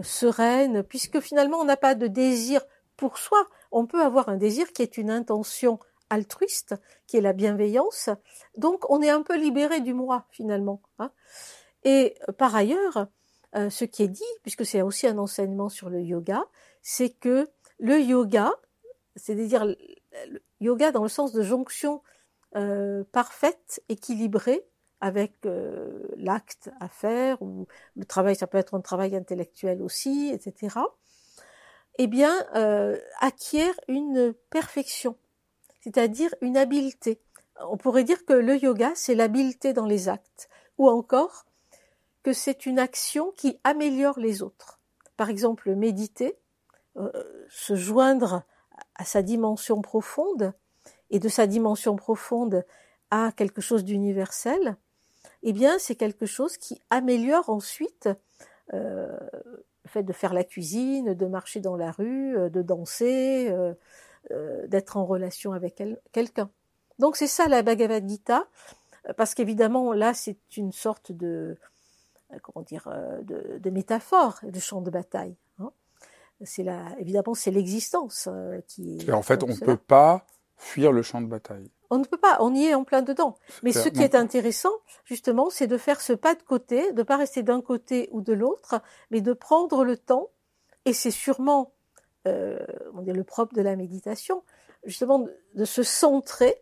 [0.00, 2.60] sereine, puisque finalement on n'a pas de désir
[2.96, 5.80] pour soi, on peut avoir un désir qui est une intention
[6.10, 6.74] altruiste,
[7.06, 8.10] qui est la bienveillance,
[8.56, 10.82] donc on est un peu libéré du moi finalement.
[10.98, 11.10] Hein.
[11.84, 13.06] Et par ailleurs,
[13.54, 16.44] ce qui est dit, puisque c'est aussi un enseignement sur le yoga,
[16.82, 17.48] c'est que
[17.78, 18.52] le yoga,
[19.16, 19.74] c'est-à-dire
[20.60, 22.02] yoga dans le sens de jonction
[23.12, 24.68] parfaite, équilibrée,
[25.00, 30.30] avec euh, l'acte à faire, ou le travail, ça peut être un travail intellectuel aussi,
[30.32, 30.76] etc.,
[32.00, 35.16] eh bien, euh, acquiert une perfection,
[35.88, 37.18] c'est-à-dire une habileté.
[37.66, 41.46] On pourrait dire que le yoga, c'est l'habileté dans les actes, ou encore
[42.22, 44.80] que c'est une action qui améliore les autres.
[45.16, 46.36] Par exemple, méditer,
[46.98, 47.10] euh,
[47.48, 48.42] se joindre
[48.96, 50.52] à sa dimension profonde,
[51.08, 52.66] et de sa dimension profonde
[53.10, 54.76] à quelque chose d'universel,
[55.42, 58.10] eh bien, c'est quelque chose qui améliore ensuite
[58.74, 59.18] euh,
[59.84, 63.48] le fait de faire la cuisine, de marcher dans la rue, euh, de danser,
[64.30, 66.50] euh, d'être en relation avec quelqu'un.
[66.98, 68.46] Donc c'est ça la Bhagavad Gita,
[69.16, 71.56] parce qu'évidemment là c'est une sorte de
[72.42, 72.88] comment dire
[73.22, 75.36] de, de métaphore, de champ de bataille.
[75.60, 75.70] Hein.
[76.44, 78.28] C'est la, évidemment c'est l'existence
[78.66, 79.08] qui est.
[79.08, 80.26] Et en fait, on ne peut pas
[80.58, 81.70] fuir le champ de bataille.
[81.90, 83.38] On ne peut pas, on y est en plein dedans.
[83.62, 84.72] Mais ce qui est intéressant,
[85.04, 88.34] justement, c'est de faire ce pas de côté, de pas rester d'un côté ou de
[88.34, 90.28] l'autre, mais de prendre le temps.
[90.84, 91.72] Et c'est sûrement,
[92.26, 92.58] euh,
[92.94, 94.42] on dit le propre de la méditation,
[94.84, 96.56] justement de, se centrer,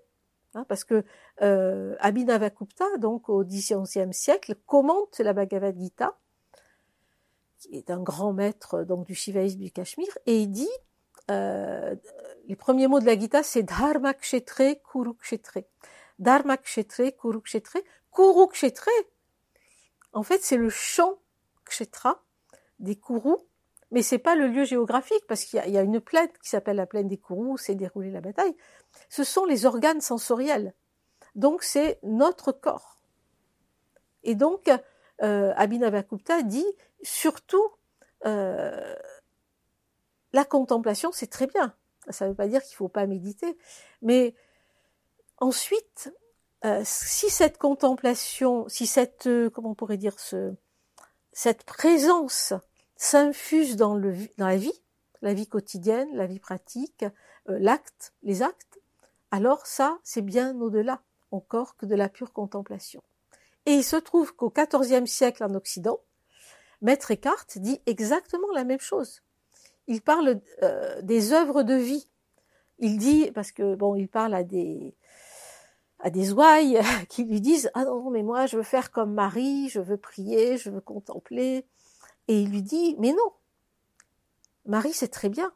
[0.54, 1.04] hein, parce que
[1.42, 3.74] euh, Abhinavakupta, donc au Xe
[4.12, 6.18] siècle, commente la Bhagavad Gita,
[7.58, 10.68] qui est un grand maître donc du shivaïsme du Cachemire, et il dit
[11.30, 11.94] euh,
[12.46, 15.58] les premiers mots de la Gita, c'est Dharma Kshetre Kurukshetre.
[16.18, 17.78] Dharma Kshetre Kurukshetre.
[18.14, 18.88] Kurukshetre,
[20.12, 21.18] en fait, c'est le champ
[21.64, 22.22] Kshetra
[22.78, 23.40] des Kurus,
[23.90, 26.86] mais c'est pas le lieu géographique parce qu'il y, a une plaine qui s'appelle la
[26.86, 28.56] plaine des Kurus où s'est déroulée la bataille.
[29.08, 30.74] Ce sont les organes sensoriels.
[31.34, 32.98] Donc c'est notre corps.
[34.24, 34.70] Et donc,
[35.22, 36.66] euh, Abhinavakupta dit
[37.02, 37.70] surtout
[38.26, 38.94] euh,
[40.32, 41.74] la contemplation, c'est très bien.
[42.10, 43.56] Ça ne veut pas dire qu'il ne faut pas méditer.
[44.02, 44.34] Mais
[45.38, 46.12] ensuite,
[46.64, 50.54] euh, si cette contemplation, si cette, euh, comment on pourrait dire, ce,
[51.32, 52.54] cette présence
[52.96, 54.82] s'infuse dans, dans la vie,
[55.22, 57.04] la vie quotidienne, la vie pratique,
[57.48, 58.80] euh, l'acte, les actes,
[59.30, 63.02] alors ça, c'est bien au-delà encore que de la pure contemplation.
[63.66, 65.98] Et il se trouve qu'au XIVe siècle en Occident,
[66.82, 69.22] Maître Eckhart dit exactement la même chose
[69.86, 72.08] il parle euh, des œuvres de vie.
[72.78, 74.94] Il dit, parce que bon, il parle à des
[75.98, 76.78] à des ouailles
[77.08, 80.58] qui lui disent ah non mais moi je veux faire comme Marie, je veux prier,
[80.58, 81.64] je veux contempler,
[82.28, 83.32] et il lui dit mais non,
[84.66, 85.52] Marie c'est très bien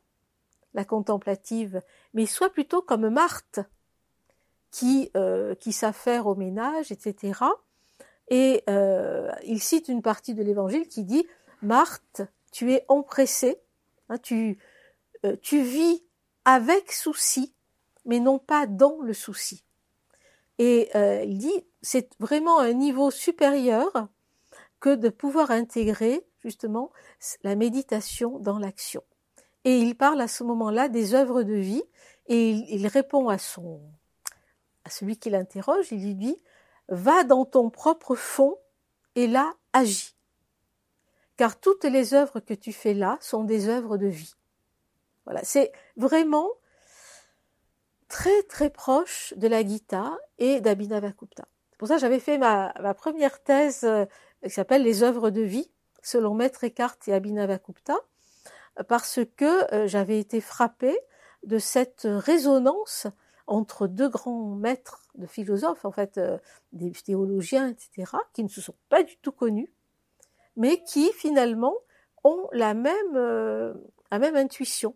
[0.75, 1.83] la contemplative,
[2.15, 3.61] mais sois plutôt comme Marthe
[4.71, 7.41] qui euh, qui s'affaire au ménage, etc.
[8.29, 11.27] Et euh, il cite une partie de l'Évangile qui dit
[11.63, 13.61] Marthe, tu es empressée
[14.11, 14.59] Hein, tu,
[15.25, 16.03] euh, tu vis
[16.45, 17.55] avec souci,
[18.05, 19.65] mais non pas dans le souci.
[20.59, 20.91] Et
[21.25, 24.09] il dit, c'est vraiment un niveau supérieur
[24.79, 26.91] que de pouvoir intégrer justement
[27.43, 29.03] la méditation dans l'action.
[29.65, 31.83] Et il parle à ce moment-là des œuvres de vie
[32.27, 33.81] et il, répond à son
[34.85, 36.37] à celui qui l'interroge, il lui dit
[36.89, 38.57] va dans ton propre fond
[39.15, 40.15] et là agis
[41.41, 44.35] car toutes les œuvres que tu fais là sont des œuvres de vie.
[45.25, 46.51] Voilà, c'est vraiment
[48.09, 51.45] très très proche de la Gita et d'Abhinavakupta.
[51.71, 54.05] C'est pour ça que j'avais fait ma, première thèse euh,
[54.45, 55.71] qui s'appelle Les œuvres de vie,
[56.03, 57.97] selon Maître Eckhart et Abhinavakupta,
[58.89, 60.99] parce que euh, j'avais été frappée
[61.45, 63.07] de cette résonance
[63.47, 66.39] entre deux grands maîtres de philosophes, en fait, euh,
[66.73, 69.73] des théologiens, etc., qui ne se sont pas du tout connus,
[70.57, 71.75] mais qui finalement
[72.23, 73.75] ont la même, euh,
[74.11, 74.95] la même intuition.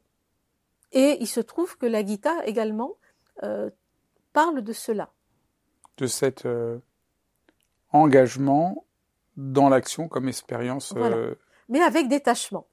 [0.92, 2.96] Et il se trouve que la Gita également
[4.32, 5.10] parle de cela.
[5.96, 6.46] De cet
[7.90, 8.86] engagement
[9.36, 10.94] dans l'action comme expérience.
[11.68, 12.66] Mais avec détachement.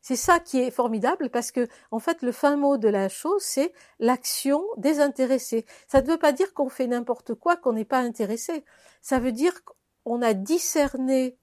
[0.00, 3.42] C'est ça qui est formidable parce que, en fait, le fin mot de la chose,
[3.42, 5.66] c'est l'action désintéressée.
[5.88, 8.64] Ça ne veut pas dire qu'on fait n'importe quoi, qu'on n'est pas intéressé.
[9.02, 9.64] Ça veut dire
[10.04, 11.36] qu'on a discerné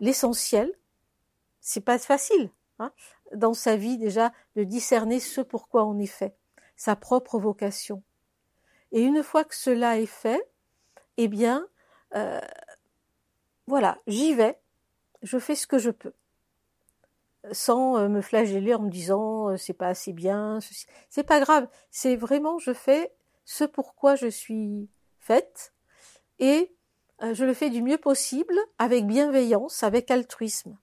[0.00, 0.70] l'essentiel.
[1.60, 2.50] C'est pas facile
[2.80, 2.92] hein,
[3.34, 6.36] dans sa vie déjà de discerner ce pourquoi on est fait,
[6.76, 8.02] sa propre vocation.
[8.92, 10.46] Et une fois que cela est fait,
[11.16, 11.66] eh bien,
[12.14, 12.40] euh,
[13.66, 14.58] voilà, j'y vais,
[15.22, 16.12] je fais ce que je peux,
[17.52, 20.58] sans euh, me flageller en me disant euh, c'est pas assez bien,
[21.08, 23.12] c'est pas grave, c'est vraiment je fais
[23.44, 24.88] ce pourquoi je suis
[25.18, 25.72] faite
[26.38, 26.72] et
[27.22, 30.76] euh, je le fais du mieux possible, avec bienveillance, avec altruisme.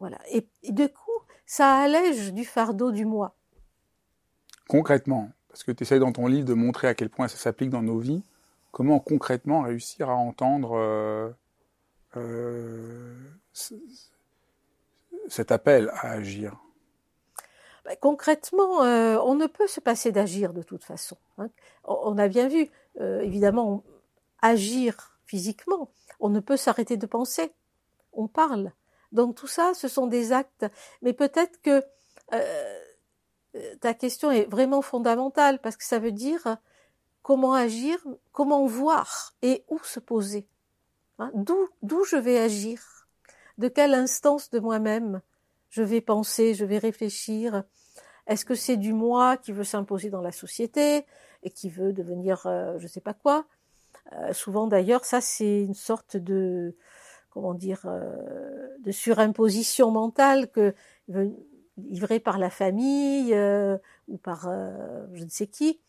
[0.00, 0.18] Voilà.
[0.30, 1.10] Et, de coup,
[1.44, 3.34] ça allège du fardeau du moi.
[4.68, 7.70] Concrètement, parce que tu essayes dans ton livre de montrer à quel point ça s'applique
[7.70, 8.22] dans nos vies,
[8.70, 11.34] comment concrètement réussir à entendre
[12.16, 13.14] euh,
[15.28, 16.56] cet appel à agir
[17.84, 21.16] bah, Concrètement, euh, on ne peut se passer d'agir de toute façon.
[21.38, 21.50] Hein.
[21.84, 23.84] On a bien vu, évidemment,
[24.42, 25.90] agir physiquement,
[26.20, 27.52] on ne peut s'arrêter de penser,
[28.12, 28.72] on parle.
[29.12, 30.66] Donc tout ça, ce sont des actes.
[31.02, 31.82] Mais peut-être que
[33.80, 36.58] ta question est vraiment fondamentale parce que ça veut dire
[37.22, 37.98] comment agir,
[38.32, 40.46] comment voir et où se poser.
[41.18, 42.80] Hein, d'où, je vais agir,
[43.58, 45.20] de quelle instance de moi-même
[45.70, 47.64] je vais penser, je vais réfléchir?
[48.26, 51.04] Est-ce que c'est du moi qui veut s'imposer dans la société
[51.42, 53.46] et qui veut devenir euh, je sais pas quoi?
[54.12, 56.76] Euh, Souvent d'ailleurs, ça c'est une sorte de
[57.30, 60.74] comment dire euh, de surimposition mentale que
[61.78, 63.34] livrée par la famille
[64.08, 64.42] ou par
[65.12, 65.80] je ne sais qui.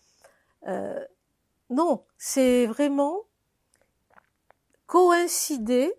[1.69, 3.23] Non, c'est vraiment
[4.89, 5.93] coïncider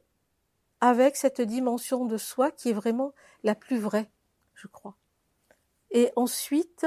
[0.80, 3.12] avec cette dimension de soi qui est vraiment
[3.44, 4.10] la plus vraie,
[4.54, 4.96] je crois.
[5.92, 6.86] Et ensuite,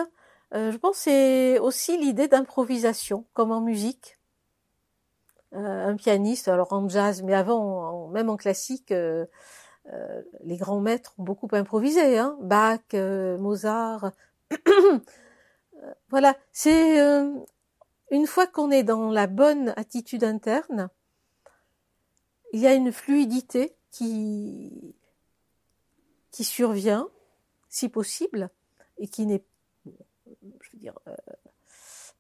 [0.54, 4.20] euh, je pense c'est aussi l'idée d'improvisation, comme en musique.
[5.54, 9.26] Euh, un pianiste, alors en jazz, mais avant, même en classique, euh,
[10.44, 12.18] les grands maîtres ont beaucoup improvisé.
[12.18, 14.12] Hein Bach, Mozart.
[16.10, 17.00] voilà, c'est
[18.12, 20.90] une fois qu'on est dans la bonne attitude interne,
[22.54, 24.96] il y a une fluidité qui,
[26.32, 27.10] qui survient,
[27.68, 28.50] si possible,
[28.98, 29.44] et qui n'est,
[29.86, 31.16] je veux dire, euh,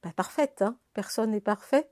[0.02, 1.88] pas parfaite, hein, personne n'est parfait,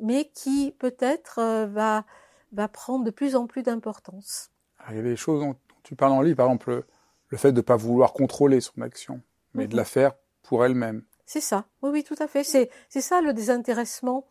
[0.00, 2.04] mais qui peut-être euh, va,
[2.52, 4.50] va prendre de plus en plus d'importance.
[4.90, 6.84] Il y a des choses dont tu parles en livre, par exemple
[7.28, 9.20] le, fait de ne pas vouloir contrôler son action,
[9.54, 9.88] mais de la mhm.
[9.88, 10.12] faire
[10.42, 11.04] pour elle-même.
[11.26, 11.66] C'est ça.
[11.82, 12.42] Oui, oui, tout à fait.
[12.42, 14.26] C'est, ça le désintéressement.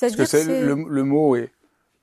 [0.00, 1.52] Parce que c'est, le, mot est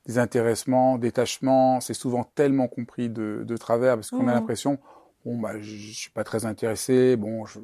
[0.05, 4.35] désintéressement, détachement, c'est souvent tellement compris de, de travers parce qu'on a mmh.
[4.35, 4.79] l'impression,
[5.25, 7.59] bon, bah, je, je suis pas très intéressé, bon, je,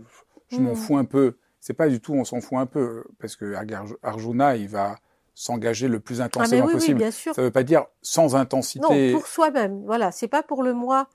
[0.50, 0.76] je m'en mmh.
[0.76, 1.38] fous un peu.
[1.60, 3.56] C'est pas du tout, on s'en fout un peu parce que
[4.04, 4.96] Arjuna, il va
[5.34, 7.00] s'engager le plus ah, intensément possible.
[7.00, 7.34] bien sûr.
[7.36, 9.12] Ça veut pas dire sans intensité.
[9.12, 9.84] Non, pour soi-même.
[9.86, 11.08] Voilà, c'est pas pour le moi.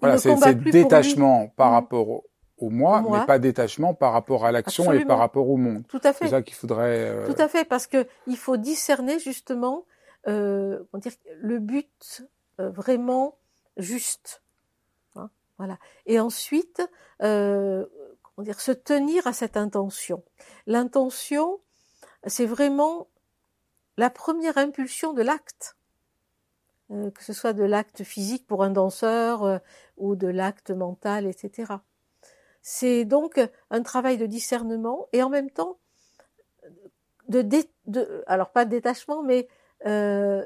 [0.00, 1.74] voilà, c'est détachement par mmh.
[1.74, 2.24] rapport au,
[2.58, 5.82] au moi, mais pas détachement par rapport à l'action et par rapport au monde.
[5.88, 6.26] Tout à fait.
[6.26, 7.10] C'est ça qu'il faudrait.
[7.10, 9.84] Euh, Tout à fait, parce que il faut discerner justement
[10.28, 12.22] euh, dire, le but
[12.60, 13.38] euh, vraiment
[13.76, 14.42] juste.
[15.16, 15.78] Hein, voilà.
[16.06, 16.82] Et ensuite,
[17.22, 17.86] euh,
[18.22, 20.22] comment dire, se tenir à cette intention.
[20.66, 21.60] L'intention,
[22.26, 23.08] c'est vraiment
[23.96, 25.76] la première impulsion de l'acte.
[26.90, 29.60] Euh, que ce soit de l'acte physique pour un danseur
[29.96, 31.74] ou de l'acte mental, etc.
[32.60, 35.78] C'est donc un travail de discernement et en même temps
[37.28, 37.42] de,
[37.86, 39.48] de alors pas de détachement, mais
[39.86, 40.44] euh,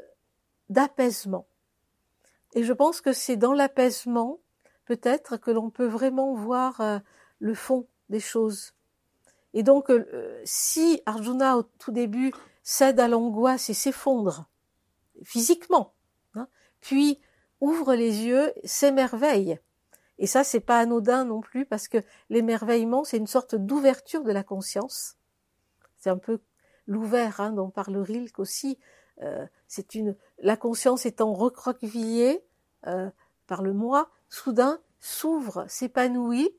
[0.68, 1.47] d'apaisement.
[2.55, 4.41] Et je pense que c'est dans l'apaisement,
[4.84, 6.99] peut-être, que l'on peut vraiment voir euh,
[7.39, 8.72] le fond des choses.
[9.53, 12.32] Et donc, euh, si Arjuna, au tout début,
[12.62, 14.49] cède à l'angoisse et s'effondre
[15.22, 15.95] physiquement,
[16.34, 16.49] hein,
[16.80, 17.20] puis
[17.61, 19.59] ouvre les yeux, s'émerveille,
[20.18, 21.99] et ça, c'est pas anodin non plus parce que
[22.30, 25.16] l'émerveillement, c'est une sorte d'ouverture de la conscience.
[25.99, 26.41] C'est un peu
[26.87, 28.78] l'ouvert hein, dont parle Rilke aussi.
[29.23, 32.45] Euh, c'est une la conscience étant recroquevillée
[32.87, 33.11] euh,
[33.47, 36.51] par le moi, soudain s'ouvre, s'épanouit.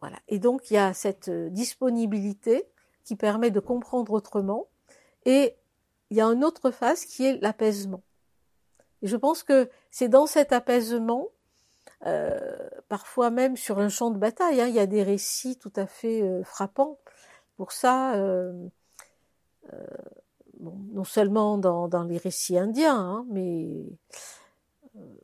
[0.00, 0.18] Voilà.
[0.28, 2.66] Et donc il y a cette disponibilité
[3.04, 4.68] qui permet de comprendre autrement.
[5.24, 5.56] Et
[6.10, 8.02] il y a une autre phase qui est l'apaisement.
[9.02, 11.28] Et je pense que c'est dans cet apaisement
[12.06, 14.60] euh, parfois même sur un champ de bataille.
[14.60, 16.98] Hein, il y a des récits tout à fait euh, frappants.
[17.56, 18.68] Pour ça, euh,
[20.62, 23.84] non seulement dans, les récits indiens, hein, mais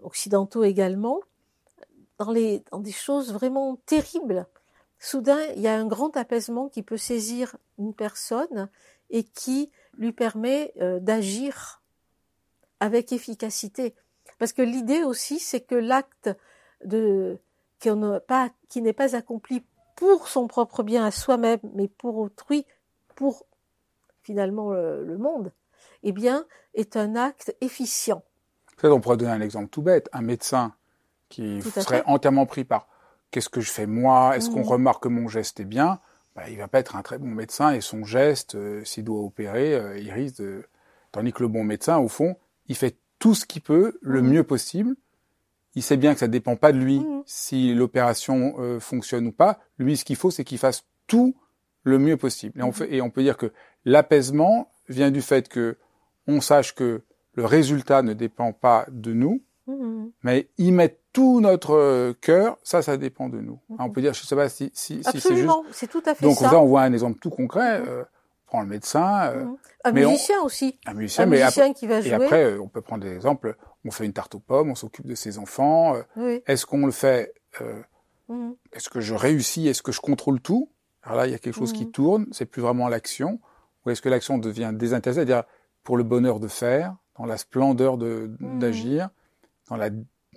[0.02, 1.20] occidentaux également,
[2.18, 4.46] dans, les, dans des choses vraiment terribles.
[4.98, 8.68] Soudain, il y a un grand apaisement qui peut saisir une personne
[9.10, 11.80] et qui lui permet d'agir
[12.80, 13.94] avec efficacité.
[14.38, 16.30] Parce que l'idée aussi, c'est que l'acte
[16.80, 17.90] qui
[18.26, 19.64] pas qui n'est pas accompli
[19.96, 22.64] pour son propre bien à soi-même, mais pour autrui,
[23.16, 23.46] pour
[24.28, 25.52] finalement le, monde,
[26.02, 28.22] eh bien, est un acte efficient.
[28.76, 30.10] Peut-être on pourrait donner un exemple tout bête.
[30.12, 30.74] Un médecin
[31.30, 32.88] qui serait entièrement pris par
[33.30, 34.68] qu'est-ce que je fais moi, est-ce qu'on mmh.
[34.68, 35.98] remarque que mon geste est bien,
[36.36, 39.20] bah, il va pas être un très bon médecin et son geste, euh, s'il doit
[39.20, 40.64] opérer, euh, il risque de...
[41.10, 44.28] Tandis que le bon médecin, au fond, il fait tout ce qu'il peut, le mmh.
[44.28, 44.94] mieux possible,
[45.74, 47.22] il sait bien que ça dépend pas de lui mmh.
[47.24, 49.58] si l'opération euh, fonctionne ou pas.
[49.78, 51.34] Lui, ce qu'il faut, c'est qu'il fasse tout
[51.82, 52.60] le mieux possible.
[52.60, 53.52] Et, on, fait, et on peut dire que
[53.90, 55.76] l'apaisement, vient du fait que
[56.26, 57.02] on sache que
[57.34, 60.10] le résultat ne dépend pas de nous, Mhm.
[60.22, 63.58] mais y mettre tout notre euh, cœur, ça, ça dépend de nous.
[63.78, 65.26] On peut dire, je sais pas si, si, si c'est juste.
[65.26, 66.50] Absolument, c'est tout à fait Donc, ça.
[66.50, 67.82] là, on voit un exemple tout concret.
[67.86, 68.02] Euh,
[68.46, 69.56] prends le médecin, euh, Mhm.
[69.84, 70.78] Un mais on- musicien aussi.
[70.86, 72.12] un musicien, Un mais après, musicien qui va et jouer.
[72.14, 73.56] après, euh, on peut prendre des exemples.
[73.84, 75.94] On fait une tarte aux pommes, on s'occupe de ses enfants.
[76.16, 76.42] Oui.
[76.46, 77.34] Est-ce qu'on le fait.
[78.72, 80.70] Est-ce que je réussis Est-ce que je contrôle tout?
[81.02, 82.26] Alors là, il y a quelque chose qui tourne.
[82.32, 83.38] C'est plus vraiment l'action.
[83.86, 85.44] Ou est-ce que l'action devient désintéressée C'est-à-dire
[85.84, 88.58] pour le bonheur de faire, dans la splendeur de Mhm.
[88.58, 89.10] d'agir,
[89.68, 89.90] dans la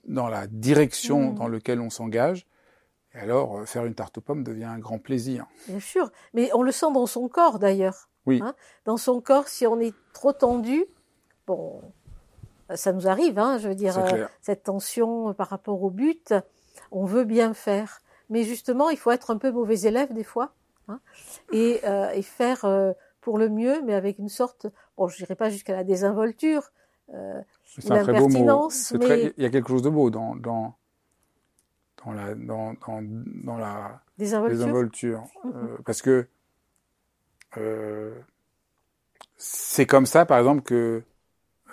[0.08, 1.36] dans la direction Mhm.
[1.36, 2.48] dans laquelle on s'engage.
[3.14, 5.46] Et alors, euh, faire une tarte aux pommes devient un grand plaisir.
[5.68, 8.10] Bien sûr, mais on le sent dans son corps d'ailleurs.
[8.26, 8.40] Oui.
[8.44, 10.86] Hein dans son corps, si on est trop tendu,
[11.46, 11.82] bon,
[12.74, 16.34] ça nous arrive, hein, je veux dire, euh, cette tension euh, par rapport au but,
[16.92, 18.02] on veut bien faire.
[18.30, 20.54] Mais justement, il faut être un peu mauvais élève des fois
[20.88, 21.00] hein,
[21.52, 24.68] et, euh, et faire euh, pour le mieux, mais avec une sorte,
[24.98, 26.72] bon, je dirais pas jusqu'à la désinvolture,
[27.14, 28.28] euh, C'est Ou un très beau mot.
[28.28, 30.76] l'impertinence, mais- Il y a quelque chose de beau dans dans
[32.04, 33.02] dans la dans dans,
[33.44, 34.58] dans la désinvolture.
[34.58, 35.24] désinvolture.
[35.56, 36.28] Euh, parce que
[37.58, 38.14] euh,
[39.38, 41.04] c'est comme ça, par exemple, que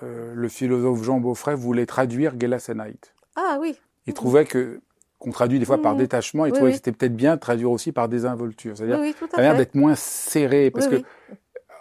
[0.03, 3.12] euh, le philosophe Jean Beaufray voulait traduire Gelassenheit.
[3.36, 4.80] Ah oui, Il trouvait que
[5.19, 5.99] qu'on traduit des fois par Mhm.
[5.99, 9.14] détachement, il Oui, que c'était peut-être bien de traduire aussi par désinvolture, c'est-à-dire oui,
[9.53, 9.57] fait.
[9.59, 11.05] d'être moins serré, parce que oui.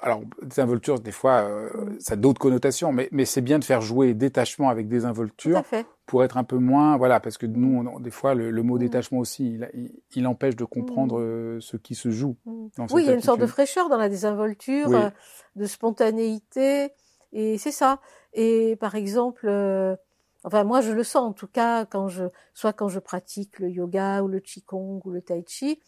[0.02, 1.70] alors désinvolture des fois euh,
[2.00, 5.64] ça a d'autres connotations, mais mais c'est bien de faire jouer détachement avec désinvolture
[6.06, 8.76] pour être un peu moins voilà parce que nous on- des fois le, le mot
[8.76, 8.80] Mhm.
[8.80, 11.24] détachement aussi il, il, il empêche de comprendre Mhm.
[11.26, 12.68] euh, ce qui se joue Mm.
[12.78, 15.10] dans Oui, il y a une sorte de fraîcheur dans la désinvolture, euh,
[15.56, 16.92] de spontanéité,
[17.34, 18.00] et c'est ça.
[18.34, 19.96] Et par exemple, euh,
[20.48, 22.24] enfin moi je le sens en tout cas quand je,
[22.54, 25.82] soit quand je pratique le yoga ou le qigong ou le tai chi,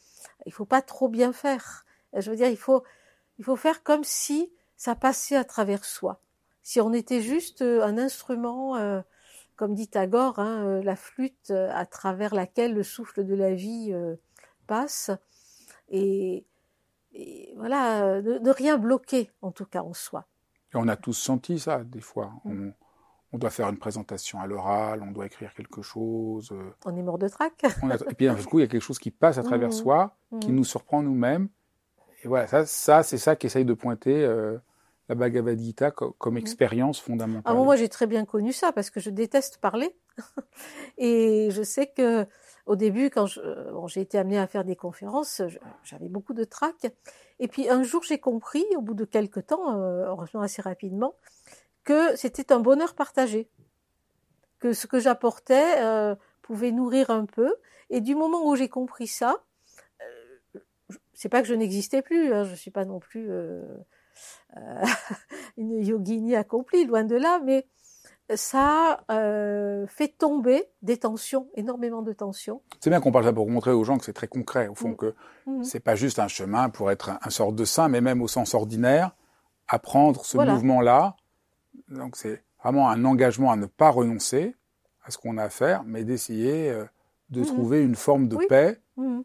[0.45, 1.85] il faut pas trop bien faire.
[2.13, 2.83] Je veux dire, il faut,
[3.37, 6.21] il faut faire comme si ça passait à travers soi.
[6.61, 8.99] Si on était juste euh, un instrument, euh,
[9.55, 13.95] comme dit Tagore, hein, euh, la flûte à travers laquelle le souffle de la vie
[14.67, 15.09] passe,
[15.87, 16.45] et,
[17.55, 20.25] voilà, de rien bloquer en tout cas en soi.
[20.73, 22.33] On a tous senti ça des fois
[23.31, 27.01] on doit faire une présentation à l'oral on doit écrire quelque chose euh, On est
[27.03, 27.53] mort de trac.
[27.83, 29.69] on a- et puis d'un coup il y a quelque chose qui passe à travers
[29.69, 29.73] Mhm.
[29.75, 30.55] soi qui Mm.
[30.55, 31.49] nous surprend nous-mêmes
[32.23, 34.57] et voilà ça ça c'est ça qu'essaye de pointer euh,
[35.09, 36.39] la Bhagavad Gita co- comme Mhm.
[36.41, 39.95] expérience fondamentale Ah, bon, moi, j'ai très bien connu ça parce que je déteste parler.
[40.97, 42.27] et je sais que
[42.67, 45.41] au début, quand euh, bon, j'ai été amenée à faire des conférences,
[45.83, 46.75] j'avais beaucoup de trac.
[47.39, 51.15] Et puis un jour, j'ai compris, au bout de quelques temps, heureusement assez rapidement,
[51.89, 53.49] que c'était un bonheur partagé.
[54.59, 57.55] Que ce que j'apportais euh, pouvait nourrir un peu.
[57.89, 59.37] Et du moment où j'ai compris ça,
[60.01, 60.59] euh,
[61.13, 63.63] c'est pas que je n'existais plus, hein, je suis pas non plus euh,
[65.57, 67.67] une yogini accomplie, loin de là, mais
[68.35, 72.61] ça euh, fait tomber des tensions, énormément de tensions.
[72.79, 74.89] c'est bien qu'on parle ça pour montrer aux gens que c'est très concret au fond
[74.89, 74.95] Mm.
[74.97, 75.15] que
[75.47, 75.63] Mhm.
[75.63, 78.27] c'est pas juste un chemin pour être un, un sort de saint, mais même au
[78.27, 79.15] sens ordinaire,
[79.67, 80.53] apprendre ce Voilà.
[80.53, 81.15] mouvement-là.
[81.89, 84.55] Donc c'est vraiment un engagement à ne pas renoncer
[85.03, 86.85] à ce qu'on a à faire, mais d'essayer euh,
[87.29, 87.45] de Mhm.
[87.47, 88.45] trouver une forme de Oui.
[88.47, 89.23] paix Mhm.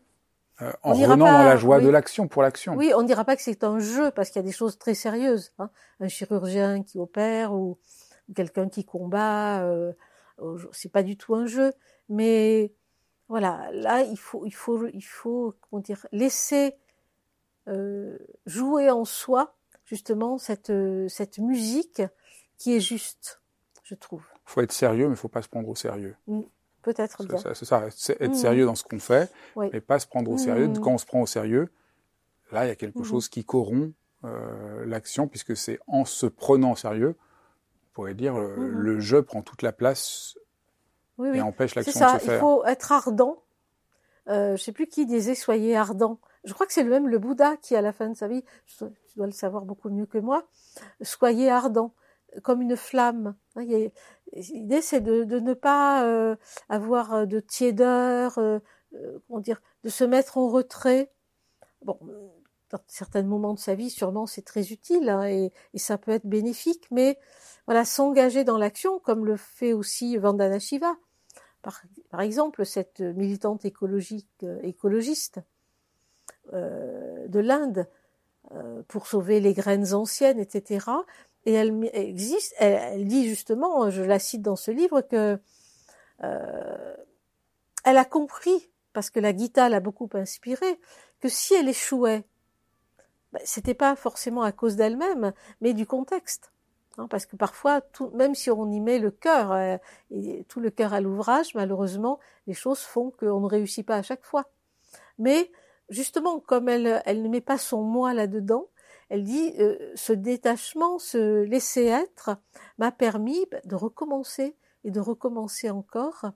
[0.63, 1.85] euh, en revenant pas- dans la joie oui.
[1.85, 2.75] de l'action pour l'action.
[2.77, 4.79] Oui, on ne dira pas que c'est un jeu parce qu'il y a des choses
[4.79, 5.53] très sérieuses.
[5.59, 5.71] hein.
[6.01, 7.79] Un chirurgien qui opère ou
[8.35, 9.93] quelqu'un qui combat, euh,
[10.73, 11.73] c'est pas du tout un jeu.
[12.09, 12.73] Mais
[13.29, 16.77] voilà, là, il faut, il faut, il faut, comment dire, laisser
[17.69, 19.55] euh, jouer en soi
[19.85, 20.73] justement cette
[21.09, 22.03] cette musique
[22.59, 23.41] qui est juste,
[23.83, 24.23] je trouve.
[24.45, 26.17] faut être sérieux, mais faut pas se prendre au sérieux.
[26.83, 27.39] Peut-être C'est bien.
[27.39, 28.35] ça, c'est ça, être Mhm.
[28.35, 29.71] sérieux dans ce qu'on fait, Oui.
[29.73, 30.69] mais pas se prendre au sérieux.
[30.69, 30.81] Mhm.
[30.81, 31.73] Quand on se prend au sérieux,
[32.53, 33.95] là, il y a quelque chose qui corrompt
[34.25, 39.23] euh, l'action, puisque c'est en se prenant au sérieux, on pourrait dire, euh, le jeu
[39.23, 40.39] prend toute la place
[41.19, 42.41] Oui, et empêche l'action de se il faire.
[42.41, 43.43] faut être ardent.
[44.29, 46.19] Euh, je sais plus qui disait soyez ardent.
[46.45, 48.43] Je crois que c'est le même le Bouddha qui, à la fin de sa vie,
[48.67, 48.85] tu
[49.17, 50.47] dois le savoir beaucoup mieux que moi,
[51.03, 51.93] soyez ardent,
[52.43, 53.35] comme une flamme.
[53.57, 53.65] Hein,
[54.33, 56.37] L'idée, c'est de, ne pas euh,
[56.69, 58.59] avoir de tiédeur, euh,
[58.95, 61.11] euh, dire, de se mettre en retrait.
[61.85, 61.99] Dans
[62.89, 66.89] certains moments de sa vie, sûrement, c'est très utile hein, et, ça peut être bénéfique,
[66.91, 67.19] mais
[67.85, 70.95] s'engager dans l'action, comme le fait aussi Vandana Shiva.
[72.11, 75.41] Par, exemple, cette militante euh, écologiste
[76.53, 77.89] euh, de l'Inde
[78.53, 80.91] euh, pour sauver les graines anciennes, etc.
[81.47, 85.39] Et elle existe, elle, dit justement, je la cite dans ce livre, que
[86.23, 86.97] euh,
[87.85, 90.81] elle a compris, parce que la Gita l'a beaucoup inspirée,
[91.21, 92.25] que si elle échouait,
[93.33, 96.51] bah, c'était pas forcément à cause d'elle-même, mais du contexte.
[96.97, 97.83] Hein, parce que parfois,
[98.15, 99.77] même si on y met le cœur, euh,
[100.11, 104.03] et tout le cœur à l'ouvrage, malheureusement, les choses font qu'on ne réussit pas à
[104.03, 104.47] chaque fois.
[105.19, 105.51] Mais
[105.89, 108.69] justement, comme elle, elle ne met pas son moi là-dedans,
[109.11, 112.37] elle dit euh, ce détachement, ce laisser être,
[112.79, 116.27] m'a permis de recommencer et de recommencer encore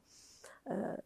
[0.70, 0.96] euh,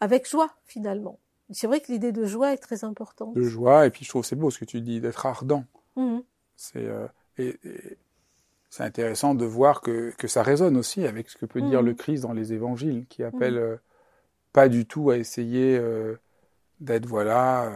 [0.00, 1.18] avec joie finalement.
[1.50, 3.34] C'est vrai que l'idée de joie est très importante.
[3.34, 5.64] De joie, et puis je trouve c'est beau ce que tu dis, d'être ardent.
[5.96, 6.18] Mmh.
[6.56, 7.06] C'est euh,
[7.38, 7.58] et,
[8.70, 11.86] c'est intéressant de voir que, que ça résonne aussi avec ce que peut dire Mmh.
[11.86, 13.76] le Christ dans les évangiles, qui appelle euh,
[14.52, 15.80] pas du tout à essayer
[16.80, 17.70] d'être voilà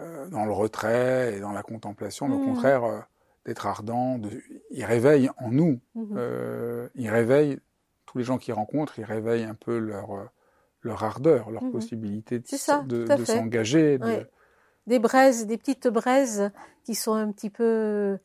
[0.00, 2.44] euh, dans le retrait et dans la contemplation, mais au Mhm.
[2.44, 2.98] contraire euh,
[3.44, 4.18] d'être ardent.
[4.18, 4.30] De,
[4.70, 6.16] il réveille en nous, Mhm.
[6.16, 7.58] euh, il réveille
[8.06, 10.24] tous les gens qu'il rencontre, il réveille un peu leur euh,
[10.82, 11.72] leur ardeur, leur Mhm.
[11.72, 12.84] possibilité de, ça,
[13.26, 13.98] s'engager.
[14.00, 14.26] Ouais.
[14.86, 16.50] Des braises, des petites braises
[16.84, 18.18] qui sont un petit peu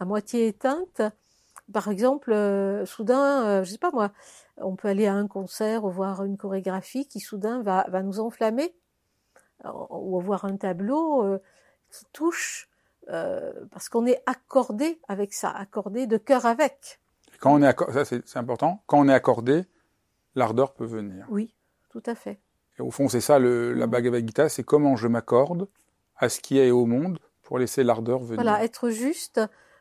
[0.00, 1.02] à moitié éteintes.
[1.72, 2.32] Par exemple,
[2.86, 4.12] soudain, je sais pas moi,
[4.56, 8.18] on peut aller à un concert ou voir une chorégraphie qui soudain va, va nous
[8.18, 8.74] enflammer,
[9.90, 11.38] ou voir un tableau euh,
[11.90, 12.68] qui touche,
[13.08, 17.00] euh, parce qu'on est accordé avec ça, accordé de cœur avec.
[17.40, 18.82] Quand on est acco- ça c'est important.
[18.86, 19.64] Quand on est accordé,
[20.34, 21.26] l'ardeur peut venir.
[21.28, 21.54] Oui,
[21.90, 22.40] tout à fait.
[22.78, 23.86] Et au fond, c'est ça le, la.
[23.86, 25.68] Bhagavad Gita, c'est comment je m'accorde
[26.16, 28.42] à ce qui est au monde pour laisser l'ardeur venir.
[28.42, 29.40] Voilà, être juste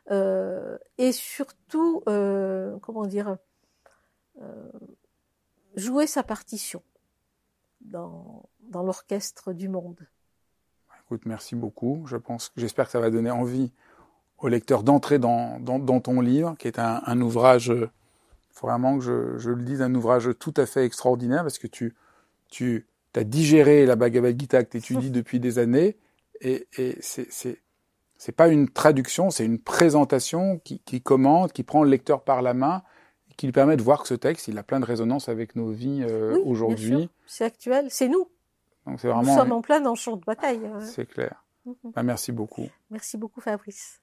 [0.10, 3.38] euh, et surtout, euh, comment dire,
[4.42, 4.72] euh,
[5.76, 6.82] jouer sa partition
[7.86, 10.00] dans, dans l'orchestre du monde.
[11.06, 12.04] Écoute, merci beaucoup.
[12.08, 13.72] Je pense, j'espère que ça va donner envie
[14.38, 17.90] au lecteur d'entrer dans, dans, dans ton livre, qui est un, un ouvrage, euh,
[18.52, 21.68] faut vraiment que je, je le dise, un ouvrage tout à fait extraordinaire, parce que
[21.68, 21.96] tu,
[22.50, 25.98] tu as digéré la Bhagavad Gita que tu étudies depuis des années,
[26.42, 27.58] et, et c'est,
[28.36, 32.54] pas une traduction, c'est une présentation qui, qui commente, qui prend le lecteur par la
[32.54, 32.82] main,
[33.38, 35.70] qui lui permet de voir que ce texte, il a plein de résonance avec nos
[35.70, 37.10] vies euh, Oui, aujourd'hui.
[37.26, 38.28] C'est actuel, c'est nous.
[38.86, 40.60] Donc c'est Nous vraiment, sommes en plein dans le champ de bataille.
[40.66, 40.80] hein.
[40.82, 41.44] c'est clair.
[41.96, 42.68] Bah, merci beaucoup.
[42.90, 44.02] Merci beaucoup Fabrice.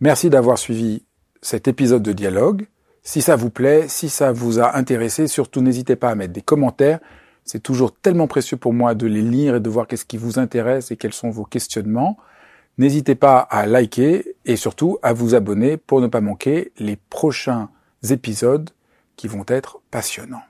[0.00, 1.04] Merci d'avoir suivi
[1.42, 2.66] cet épisode de dialogue.
[3.02, 6.42] Si ça vous plaît, si ça vous a intéressé, surtout n'hésitez pas à mettre des
[6.42, 7.00] commentaires.
[7.44, 10.38] C'est toujours tellement précieux pour moi de les lire et de voir qu'est-ce qui vous
[10.38, 12.18] intéresse et quels sont vos questionnements.
[12.78, 17.68] N'hésitez pas à liker et surtout à vous abonner pour ne pas manquer les prochains
[18.02, 18.70] épisodes
[19.16, 20.42] qui vont être passionnants.